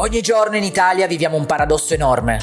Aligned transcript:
Ogni 0.00 0.22
giorno 0.22 0.56
in 0.56 0.64
Italia 0.64 1.06
viviamo 1.06 1.36
un 1.36 1.44
paradosso 1.44 1.92
enorme. 1.92 2.38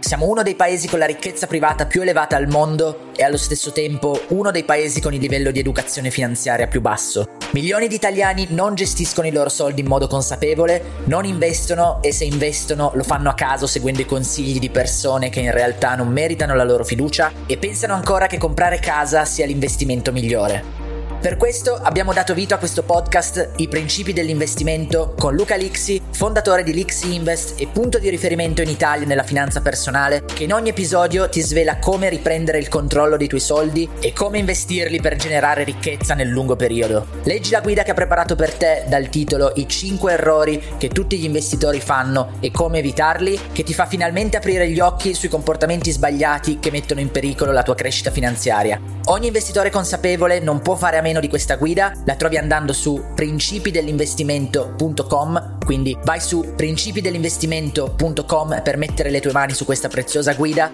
Siamo 0.00 0.28
uno 0.28 0.42
dei 0.42 0.54
paesi 0.54 0.86
con 0.86 0.98
la 0.98 1.06
ricchezza 1.06 1.46
privata 1.46 1.86
più 1.86 2.02
elevata 2.02 2.36
al 2.36 2.46
mondo 2.46 3.10
e 3.16 3.24
allo 3.24 3.38
stesso 3.38 3.72
tempo 3.72 4.20
uno 4.28 4.50
dei 4.50 4.64
paesi 4.64 5.00
con 5.00 5.14
il 5.14 5.20
livello 5.20 5.50
di 5.50 5.60
educazione 5.60 6.10
finanziaria 6.10 6.66
più 6.66 6.82
basso. 6.82 7.36
Milioni 7.52 7.88
di 7.88 7.94
italiani 7.94 8.48
non 8.50 8.74
gestiscono 8.74 9.26
i 9.26 9.32
loro 9.32 9.48
soldi 9.48 9.80
in 9.80 9.86
modo 9.86 10.08
consapevole, 10.08 10.82
non 11.04 11.24
investono 11.24 12.02
e 12.02 12.12
se 12.12 12.26
investono 12.26 12.92
lo 12.94 13.02
fanno 13.02 13.30
a 13.30 13.34
caso 13.34 13.66
seguendo 13.66 14.02
i 14.02 14.06
consigli 14.06 14.58
di 14.58 14.68
persone 14.68 15.30
che 15.30 15.40
in 15.40 15.52
realtà 15.52 15.94
non 15.94 16.08
meritano 16.08 16.54
la 16.54 16.64
loro 16.64 16.84
fiducia 16.84 17.32
e 17.46 17.56
pensano 17.56 17.94
ancora 17.94 18.26
che 18.26 18.36
comprare 18.36 18.78
casa 18.78 19.24
sia 19.24 19.46
l'investimento 19.46 20.12
migliore. 20.12 20.83
Per 21.24 21.38
questo 21.38 21.74
abbiamo 21.74 22.12
dato 22.12 22.34
vita 22.34 22.56
a 22.56 22.58
questo 22.58 22.82
podcast 22.82 23.52
I 23.56 23.66
principi 23.66 24.12
dell'investimento 24.12 25.14
con 25.18 25.34
Luca 25.34 25.56
Lixi, 25.56 25.98
fondatore 26.10 26.62
di 26.62 26.74
Lixi 26.74 27.14
Invest 27.14 27.58
e 27.58 27.66
punto 27.66 27.98
di 27.98 28.10
riferimento 28.10 28.60
in 28.60 28.68
Italia 28.68 29.06
nella 29.06 29.22
finanza 29.22 29.62
personale, 29.62 30.24
che 30.26 30.44
in 30.44 30.52
ogni 30.52 30.68
episodio 30.68 31.30
ti 31.30 31.40
svela 31.40 31.78
come 31.78 32.10
riprendere 32.10 32.58
il 32.58 32.68
controllo 32.68 33.16
dei 33.16 33.26
tuoi 33.26 33.40
soldi 33.40 33.88
e 34.00 34.12
come 34.12 34.36
investirli 34.36 35.00
per 35.00 35.16
generare 35.16 35.64
ricchezza 35.64 36.12
nel 36.12 36.28
lungo 36.28 36.56
periodo. 36.56 37.06
Leggi 37.22 37.52
la 37.52 37.62
guida 37.62 37.84
che 37.84 37.92
ha 37.92 37.94
preparato 37.94 38.34
per 38.34 38.52
te 38.52 38.84
dal 38.86 39.08
titolo 39.08 39.52
I 39.54 39.66
5 39.66 40.12
errori 40.12 40.62
che 40.76 40.88
tutti 40.88 41.16
gli 41.16 41.24
investitori 41.24 41.80
fanno 41.80 42.32
e 42.40 42.50
come 42.50 42.80
evitarli, 42.80 43.40
che 43.50 43.62
ti 43.62 43.72
fa 43.72 43.86
finalmente 43.86 44.36
aprire 44.36 44.68
gli 44.68 44.78
occhi 44.78 45.14
sui 45.14 45.30
comportamenti 45.30 45.90
sbagliati 45.90 46.58
che 46.58 46.70
mettono 46.70 47.00
in 47.00 47.10
pericolo 47.10 47.50
la 47.50 47.62
tua 47.62 47.74
crescita 47.74 48.10
finanziaria. 48.10 48.78
Ogni 49.06 49.28
investitore 49.28 49.70
consapevole 49.70 50.40
non 50.40 50.60
può 50.60 50.74
fare 50.74 50.98
a 50.98 51.02
meno 51.02 51.13
di 51.20 51.28
questa 51.28 51.54
guida, 51.56 51.92
la 52.04 52.16
trovi 52.16 52.36
andando 52.36 52.72
su 52.72 53.02
principidellinvestimento.com, 53.14 55.58
quindi 55.64 55.96
vai 56.04 56.20
su 56.20 56.52
principidellinvestimento.com 56.54 58.62
per 58.62 58.76
mettere 58.76 59.10
le 59.10 59.20
tue 59.20 59.32
mani 59.32 59.52
su 59.52 59.64
questa 59.64 59.88
preziosa 59.88 60.34
guida 60.34 60.70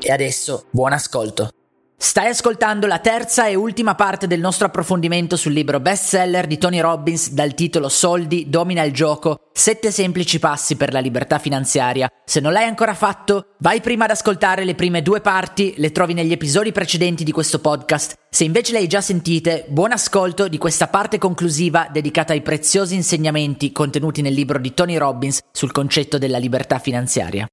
e 0.00 0.12
adesso 0.12 0.66
buon 0.70 0.92
ascolto. 0.92 1.50
Stai 2.00 2.28
ascoltando 2.28 2.86
la 2.86 3.00
terza 3.00 3.48
e 3.48 3.56
ultima 3.56 3.96
parte 3.96 4.28
del 4.28 4.38
nostro 4.38 4.66
approfondimento 4.66 5.34
sul 5.34 5.52
libro 5.52 5.80
bestseller 5.80 6.46
di 6.46 6.56
Tony 6.56 6.78
Robbins 6.78 7.30
dal 7.30 7.54
titolo 7.54 7.88
Soldi, 7.88 8.48
domina 8.48 8.84
il 8.84 8.92
gioco, 8.92 9.48
sette 9.52 9.90
semplici 9.90 10.38
passi 10.38 10.76
per 10.76 10.92
la 10.92 11.00
libertà 11.00 11.40
finanziaria. 11.40 12.08
Se 12.24 12.38
non 12.38 12.52
l'hai 12.52 12.66
ancora 12.66 12.94
fatto, 12.94 13.54
vai 13.58 13.80
prima 13.80 14.04
ad 14.04 14.12
ascoltare 14.12 14.64
le 14.64 14.76
prime 14.76 15.02
due 15.02 15.20
parti, 15.20 15.74
le 15.78 15.90
trovi 15.90 16.14
negli 16.14 16.30
episodi 16.30 16.70
precedenti 16.70 17.24
di 17.24 17.32
questo 17.32 17.58
podcast. 17.58 18.14
Se 18.30 18.44
invece 18.44 18.72
le 18.72 18.78
hai 18.78 18.86
già 18.86 19.00
sentite, 19.00 19.66
buon 19.68 19.90
ascolto 19.90 20.46
di 20.46 20.56
questa 20.56 20.86
parte 20.86 21.18
conclusiva 21.18 21.88
dedicata 21.90 22.32
ai 22.32 22.42
preziosi 22.42 22.94
insegnamenti 22.94 23.72
contenuti 23.72 24.22
nel 24.22 24.34
libro 24.34 24.60
di 24.60 24.72
Tony 24.72 24.96
Robbins 24.96 25.40
sul 25.50 25.72
concetto 25.72 26.16
della 26.16 26.38
libertà 26.38 26.78
finanziaria. 26.78 27.44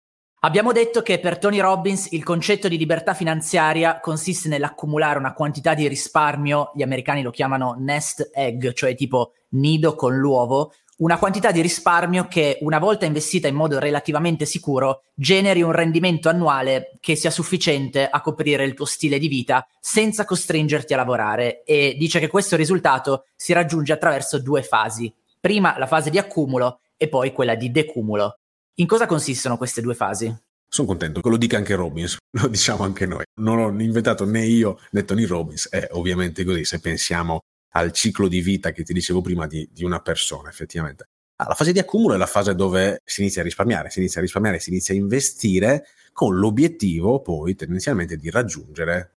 Abbiamo 0.45 0.73
detto 0.73 1.01
che 1.01 1.17
per 1.17 1.39
Tony 1.39 1.57
Robbins 1.59 2.11
il 2.11 2.23
concetto 2.23 2.67
di 2.67 2.77
libertà 2.77 3.15
finanziaria 3.15 3.99
consiste 3.99 4.47
nell'accumulare 4.47 5.17
una 5.17 5.33
quantità 5.33 5.73
di 5.73 5.87
risparmio, 5.87 6.71
gli 6.75 6.83
americani 6.83 7.23
lo 7.23 7.31
chiamano 7.31 7.75
nest 7.79 8.29
egg, 8.31 8.69
cioè 8.73 8.93
tipo 8.93 9.31
nido 9.53 9.95
con 9.95 10.15
l'uovo, 10.15 10.71
una 10.97 11.17
quantità 11.17 11.51
di 11.51 11.61
risparmio 11.61 12.27
che 12.27 12.59
una 12.61 12.77
volta 12.77 13.07
investita 13.07 13.47
in 13.47 13.55
modo 13.55 13.79
relativamente 13.79 14.45
sicuro 14.45 15.01
generi 15.15 15.63
un 15.63 15.71
rendimento 15.71 16.29
annuale 16.29 16.91
che 16.99 17.15
sia 17.15 17.31
sufficiente 17.31 18.07
a 18.07 18.21
coprire 18.21 18.65
il 18.65 18.75
tuo 18.75 18.85
stile 18.85 19.17
di 19.17 19.27
vita 19.27 19.67
senza 19.79 20.25
costringerti 20.25 20.93
a 20.93 20.97
lavorare 20.97 21.63
e 21.63 21.95
dice 21.97 22.19
che 22.19 22.27
questo 22.27 22.55
risultato 22.55 23.25
si 23.35 23.51
raggiunge 23.51 23.93
attraverso 23.93 24.37
due 24.37 24.61
fasi. 24.61 25.11
Prima 25.39 25.75
la 25.79 25.87
fase 25.87 26.11
di 26.11 26.19
accumulo 26.19 26.81
e 26.97 27.07
poi 27.07 27.31
quella 27.31 27.55
di 27.55 27.71
decumulo. 27.71 28.37
In 28.77 28.87
cosa 28.87 29.05
consistono 29.05 29.55
queste 29.55 29.81
due 29.81 29.95
fasi? 29.95 30.35
Sono 30.67 30.87
contento 30.87 31.21
che 31.21 31.29
lo 31.29 31.37
dica 31.37 31.55
anche 31.55 31.75
Robbins, 31.75 32.17
lo 32.41 32.47
diciamo 32.49 32.83
anche 32.83 33.05
noi. 33.05 33.23
Non 33.39 33.55
l'ho 33.55 33.81
inventato 33.81 34.25
né 34.25 34.45
io 34.45 34.79
né 34.91 35.05
Tony 35.05 35.23
Robbins, 35.23 35.69
è 35.69 35.87
ovviamente 35.91 36.43
così 36.43 36.65
se 36.65 36.81
pensiamo 36.81 37.39
al 37.69 37.93
ciclo 37.93 38.27
di 38.27 38.41
vita 38.41 38.71
che 38.71 38.83
ti 38.83 38.91
dicevo 38.91 39.21
prima 39.21 39.47
di, 39.47 39.69
di 39.71 39.85
una 39.85 40.01
persona, 40.01 40.49
effettivamente. 40.49 41.05
Ah, 41.37 41.47
la 41.47 41.53
fase 41.53 41.71
di 41.71 41.79
accumulo 41.79 42.15
è 42.15 42.17
la 42.17 42.25
fase 42.25 42.53
dove 42.53 43.01
si 43.05 43.21
inizia 43.21 43.41
a 43.41 43.45
risparmiare, 43.45 43.89
si 43.89 43.99
inizia 43.99 44.19
a 44.19 44.23
risparmiare, 44.23 44.59
si 44.59 44.71
inizia 44.71 44.93
a 44.93 44.97
investire 44.97 45.85
con 46.11 46.37
l'obiettivo 46.37 47.21
poi 47.21 47.55
tendenzialmente 47.55 48.17
di 48.17 48.29
raggiungere 48.29 49.15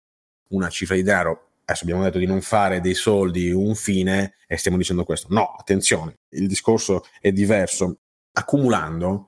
una 0.50 0.68
cifra 0.68 0.94
di 0.94 1.02
denaro. 1.02 1.46
Adesso 1.64 1.82
abbiamo 1.82 2.04
detto 2.04 2.18
di 2.18 2.26
non 2.26 2.42
fare 2.42 2.80
dei 2.80 2.94
soldi 2.94 3.50
un 3.50 3.74
fine 3.74 4.36
e 4.46 4.56
stiamo 4.56 4.76
dicendo 4.76 5.02
questo. 5.02 5.26
No, 5.30 5.54
attenzione, 5.58 6.18
il 6.30 6.46
discorso 6.46 7.04
è 7.20 7.32
diverso. 7.32 7.98
Accumulando 8.32 9.27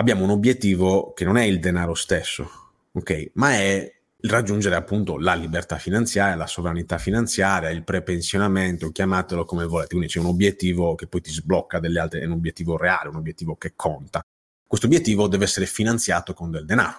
abbiamo 0.00 0.24
un 0.24 0.30
obiettivo 0.30 1.12
che 1.12 1.24
non 1.24 1.36
è 1.36 1.44
il 1.44 1.60
denaro 1.60 1.94
stesso, 1.94 2.50
ok? 2.92 3.32
Ma 3.34 3.52
è 3.52 3.94
raggiungere 4.22 4.74
appunto 4.74 5.18
la 5.18 5.34
libertà 5.34 5.76
finanziaria, 5.76 6.34
la 6.36 6.46
sovranità 6.46 6.96
finanziaria, 6.96 7.68
il 7.68 7.84
prepensionamento, 7.84 8.90
chiamatelo 8.90 9.44
come 9.44 9.66
volete. 9.66 9.90
Quindi 9.90 10.08
c'è 10.08 10.18
un 10.18 10.26
obiettivo 10.26 10.94
che 10.94 11.06
poi 11.06 11.20
ti 11.20 11.30
sblocca 11.30 11.78
delle 11.78 12.00
altre, 12.00 12.20
è 12.20 12.24
un 12.24 12.32
obiettivo 12.32 12.78
reale, 12.78 13.10
un 13.10 13.16
obiettivo 13.16 13.56
che 13.56 13.74
conta. 13.76 14.22
Questo 14.66 14.86
obiettivo 14.86 15.28
deve 15.28 15.44
essere 15.44 15.66
finanziato 15.66 16.32
con 16.32 16.50
del 16.50 16.64
denaro. 16.64 16.98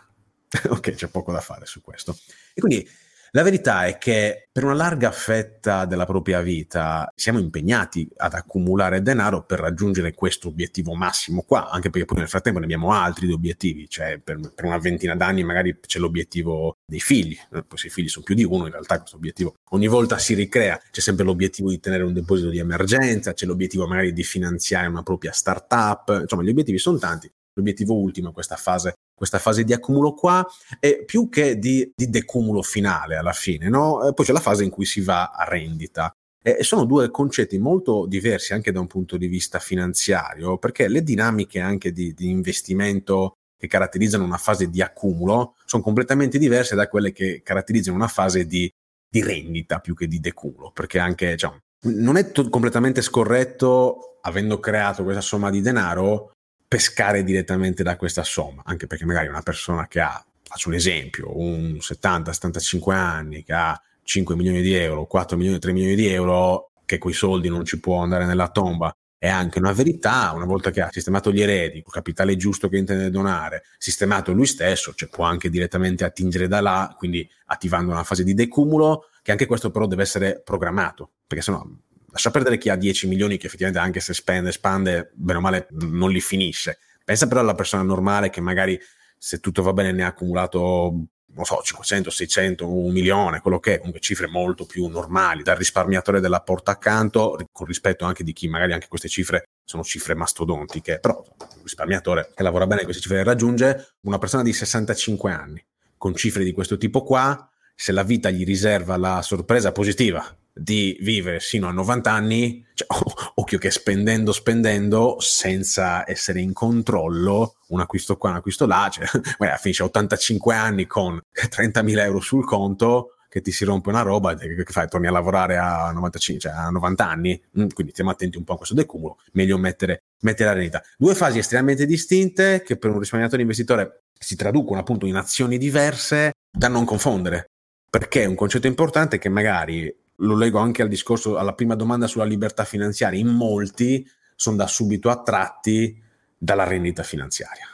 ok, 0.69 0.94
c'è 0.94 1.07
poco 1.07 1.31
da 1.31 1.41
fare 1.41 1.66
su 1.66 1.81
questo. 1.81 2.16
E 2.53 2.62
quindi 2.62 2.88
la 3.34 3.44
verità 3.44 3.86
è 3.86 3.97
che 3.97 4.50
per 4.52 4.66
una 4.66 4.74
larga 4.74 5.09
fetta 5.12 5.86
della 5.86 6.06
propria 6.06 6.42
vita 6.42 7.09
siamo 7.16 7.40
impegnati 7.40 8.09
ad 8.18 8.34
accumulare 8.34 9.02
denaro 9.02 9.46
per 9.46 9.59
raggiungere 9.59 10.14
questo 10.14 10.50
obiettivo 10.50 10.96
massimo 10.96 11.44
qua, 11.44 11.69
anche 11.69 11.90
perché 11.90 12.06
poi 12.06 12.18
nel 12.18 12.28
frattempo 12.28 12.59
ne 12.59 12.66
abbiamo 12.66 12.92
altri 12.92 13.28
di 13.28 13.31
obiettivi, 13.31 13.88
cioè 13.88 14.19
per, 14.19 14.38
per 14.53 14.66
una 14.66 14.78
ventina 14.80 15.16
d'anni 15.16 15.46
magari 15.46 15.80
c'è 15.80 16.00
l'obiettivo 16.00 16.75
dei 16.86 17.00
figli, 17.00 17.38
poi 17.50 17.78
se 17.78 17.88
i 17.88 17.90
figli 17.90 18.09
sono 18.09 18.25
più 18.25 18.36
di 18.36 18.44
uno 18.44 18.66
in 18.66 18.72
realtà 18.72 18.97
questo 18.97 19.16
obiettivo 19.16 19.53
ogni 19.69 19.88
volta 19.88 20.18
si 20.18 20.34
ricrea, 20.34 20.78
c'è 20.92 21.00
sempre 21.00 21.24
l'obiettivo 21.24 21.69
di 21.69 21.80
tenere 21.80 22.03
un 22.03 22.12
deposito 22.12 22.50
di 22.50 22.59
emergenza, 22.59 23.31
c'è 23.31 23.46
l'obiettivo 23.46 23.88
magari 23.88 24.12
di 24.12 24.24
finanziare 24.24 24.88
una 24.88 25.03
propria 25.03 25.31
startup, 25.31 26.19
insomma 26.19 26.44
gli 26.44 26.50
obiettivi 26.50 26.80
sono 26.80 26.98
tanti, 26.98 27.31
l'obiettivo 27.53 27.94
ultimo 27.96 28.31
è 28.31 28.34
questa 28.34 28.58
fase 28.58 28.96
questa 29.21 29.37
fase 29.37 29.63
di 29.63 29.71
accumulo 29.71 30.15
qua, 30.15 30.43
e 30.79 31.03
più 31.05 31.29
che 31.29 31.59
di, 31.59 31.91
di 31.95 32.09
decumulo 32.09 32.63
finale 32.63 33.17
alla 33.17 33.33
fine, 33.33 33.69
no? 33.69 34.07
Eh, 34.07 34.15
poi 34.15 34.25
c'è 34.25 34.31
la 34.31 34.39
fase 34.39 34.63
in 34.63 34.71
cui 34.71 34.85
si 34.85 34.99
va 34.99 35.29
a 35.29 35.43
rendita. 35.43 36.11
E 36.41 36.63
sono 36.63 36.85
due 36.85 37.11
concetti 37.11 37.59
molto 37.59 38.07
diversi 38.07 38.53
anche 38.53 38.71
da 38.71 38.79
un 38.79 38.87
punto 38.87 39.17
di 39.17 39.27
vista 39.27 39.59
finanziario, 39.59 40.57
perché 40.57 40.87
le 40.87 41.03
dinamiche 41.03 41.59
anche 41.59 41.91
di, 41.91 42.15
di 42.15 42.29
investimento 42.29 43.33
che 43.55 43.67
caratterizzano 43.67 44.23
una 44.23 44.37
fase 44.37 44.71
di 44.71 44.81
accumulo 44.81 45.53
sono 45.65 45.83
completamente 45.83 46.39
diverse 46.39 46.73
da 46.73 46.88
quelle 46.88 47.11
che 47.11 47.43
caratterizzano 47.43 47.95
una 47.95 48.07
fase 48.07 48.47
di, 48.47 48.67
di 49.07 49.21
rendita 49.21 49.77
più 49.77 49.93
che 49.93 50.07
di 50.07 50.19
decumulo, 50.19 50.71
perché 50.71 50.97
anche 50.97 51.29
diciamo, 51.29 51.59
non 51.89 52.17
è 52.17 52.31
t- 52.31 52.49
completamente 52.49 53.03
scorretto, 53.03 54.17
avendo 54.21 54.59
creato 54.59 55.03
questa 55.03 55.21
somma 55.21 55.51
di 55.51 55.61
denaro, 55.61 56.31
pescare 56.71 57.25
direttamente 57.25 57.83
da 57.83 57.97
questa 57.97 58.23
somma, 58.23 58.61
anche 58.63 58.87
perché 58.87 59.03
magari 59.03 59.27
una 59.27 59.41
persona 59.41 59.89
che 59.89 59.99
ha, 59.99 60.25
faccio 60.41 60.69
un 60.69 60.75
esempio, 60.75 61.37
un 61.37 61.79
70-75 61.81 62.93
anni, 62.93 63.43
che 63.43 63.51
ha 63.51 63.77
5 64.01 64.37
milioni 64.37 64.61
di 64.61 64.73
euro, 64.73 65.05
4 65.05 65.35
milioni, 65.35 65.59
3 65.59 65.73
milioni 65.73 65.95
di 65.95 66.07
euro, 66.07 66.71
che 66.85 66.97
quei 66.97 67.13
soldi 67.13 67.49
non 67.49 67.65
ci 67.65 67.77
può 67.81 67.97
andare 67.97 68.25
nella 68.25 68.47
tomba, 68.47 68.95
è 69.17 69.27
anche 69.27 69.59
una 69.59 69.73
verità, 69.73 70.31
una 70.33 70.45
volta 70.45 70.71
che 70.71 70.79
ha 70.79 70.87
sistemato 70.89 71.33
gli 71.33 71.41
eredi, 71.41 71.79
il 71.79 71.83
capitale 71.83 72.37
giusto 72.37 72.69
che 72.69 72.77
intende 72.77 73.09
donare, 73.09 73.63
sistemato 73.77 74.31
lui 74.31 74.45
stesso, 74.45 74.93
cioè 74.93 75.09
può 75.09 75.25
anche 75.25 75.49
direttamente 75.49 76.05
attingere 76.05 76.47
da 76.47 76.61
là, 76.61 76.95
quindi 76.97 77.29
attivando 77.47 77.91
una 77.91 78.05
fase 78.05 78.23
di 78.23 78.33
decumulo, 78.33 79.09
che 79.21 79.31
anche 79.31 79.45
questo 79.45 79.71
però 79.71 79.88
deve 79.88 80.03
essere 80.03 80.41
programmato, 80.41 81.11
perché 81.27 81.43
sennò 81.43 81.67
lascia 82.11 82.31
perdere 82.31 82.57
chi 82.57 82.69
ha 82.69 82.75
10 82.75 83.07
milioni 83.07 83.38
che 83.38 83.47
effettivamente 83.47 83.83
anche 83.83 83.99
se 83.99 84.13
spende, 84.13 84.51
spande, 84.51 85.11
bene 85.13 85.39
o 85.39 85.41
male 85.41 85.67
non 85.72 86.11
li 86.11 86.22
finisce. 86.22 86.77
Pensa 87.03 87.27
però 87.27 87.39
alla 87.39 87.56
persona 87.56 87.83
normale 87.83 88.30
che 88.30 88.41
magari 88.41 88.80
se 89.18 89.39
tutto 89.39 89.62
va 89.62 89.74
bene 89.74 89.91
ne 89.91 90.03
ha 90.03 90.07
accumulato 90.07 91.07
non 91.33 91.45
so, 91.45 91.62
500, 91.62 92.09
600, 92.09 92.68
un 92.68 92.91
milione, 92.91 93.39
quello 93.39 93.59
che 93.59 93.75
è, 93.75 93.77
comunque 93.77 94.01
cifre 94.01 94.27
molto 94.27 94.65
più 94.65 94.88
normali, 94.88 95.44
dal 95.44 95.56
risparmiatore 95.56 96.19
della 96.19 96.41
porta 96.41 96.71
accanto, 96.71 97.38
con 97.51 97.65
rispetto 97.65 98.03
anche 98.03 98.24
di 98.24 98.33
chi 98.33 98.50
magari 98.50 98.74
anche 98.74 98.88
queste 98.89 99.07
cifre 99.07 99.45
sono 99.63 99.83
cifre 99.83 100.13
mastodontiche, 100.13 101.00
però 101.00 101.24
un 101.39 101.62
risparmiatore 101.63 102.31
che 102.36 102.44
lavora 102.44 102.68
bene 102.68 102.83
queste 102.83 103.01
cifre 103.01 103.18
le 103.18 103.24
raggiunge, 103.24 103.95
una 104.01 104.18
persona 104.18 104.44
di 104.44 104.51
65 104.51 105.31
anni, 105.31 105.63
con 105.97 106.15
cifre 106.15 106.44
di 106.44 106.51
questo 106.51 106.77
tipo 106.77 107.03
qua, 107.03 107.50
se 107.74 107.94
la 107.94 108.03
vita 108.03 108.30
gli 108.30 108.44
riserva 108.44 108.97
la 108.97 109.21
sorpresa 109.21 109.71
positiva 109.71 110.36
di 110.53 110.98
vivere 111.01 111.39
sino 111.39 111.68
a 111.68 111.71
90 111.71 112.12
anni, 112.12 112.65
cioè, 112.74 112.88
occhio 113.36 113.57
che 113.57 113.71
spendendo, 113.71 114.31
spendendo, 114.31 115.18
senza 115.19 116.09
essere 116.09 116.42
in 116.42 116.53
controllo, 116.53 117.56
un 117.69 117.80
acquisto 117.80 118.18
qua, 118.18 118.31
un 118.31 118.36
acquisto 118.38 118.65
là, 118.65 118.89
cioè, 118.92 119.06
beh, 119.38 119.56
finisce 119.59 119.83
a 119.83 119.86
85 119.86 120.56
anni 120.56 120.86
con 120.86 121.19
30.000 121.33 122.00
euro 122.00 122.19
sul 122.19 122.45
conto, 122.45 123.15
che 123.31 123.39
ti 123.39 123.51
si 123.53 123.63
rompe 123.63 123.88
una 123.88 124.01
roba, 124.01 124.36
che, 124.36 124.65
fai? 124.65 124.89
Torni 124.89 125.07
a 125.07 125.12
lavorare 125.12 125.56
a 125.57 125.89
95, 125.92 126.50
cioè 126.50 126.51
a 126.51 126.69
90 126.69 127.07
anni, 127.07 127.42
mm, 127.57 127.68
quindi 127.74 127.94
stiamo 127.94 128.09
attenti 128.09 128.38
un 128.38 128.44
po' 128.44 128.53
a 128.53 128.57
questo 128.57 128.75
decumulo, 128.75 129.19
meglio 129.31 129.57
mettere, 129.57 130.03
mettere 130.24 130.50
la 130.50 130.56
rendita. 130.56 130.83
Due 130.98 131.15
fasi 131.15 131.38
estremamente 131.38 131.86
distinte 131.86 132.62
che 132.62 132.75
per 132.75 132.89
un 132.89 133.00
risparmiatore 133.00 133.42
investitore 133.42 134.03
si 134.19 134.36
traducono 134.36 134.81
appunto 134.81 135.06
in 135.06 135.15
azioni 135.15 135.57
diverse 135.57 136.33
da 136.51 136.68
non 136.68 136.83
confondere, 136.83 137.51
perché 137.89 138.25
un 138.25 138.36
concetto 138.36 138.68
importante 138.68 139.15
è 139.15 139.19
che 139.19 139.30
magari 139.30 139.89
lo 140.21 140.35
leggo 140.35 140.59
anche 140.59 140.81
al 140.81 140.88
discorso, 140.88 141.38
alla 141.38 141.53
prima 141.53 141.75
domanda 141.75 142.07
sulla 142.07 142.25
libertà 142.25 142.63
finanziaria, 142.63 143.19
in 143.19 143.27
molti 143.27 144.07
sono 144.35 144.56
da 144.56 144.68
subito 144.68 145.09
attratti 145.09 146.01
dalla 146.38 146.63
rendita 146.63 147.03
finanziaria, 147.03 147.68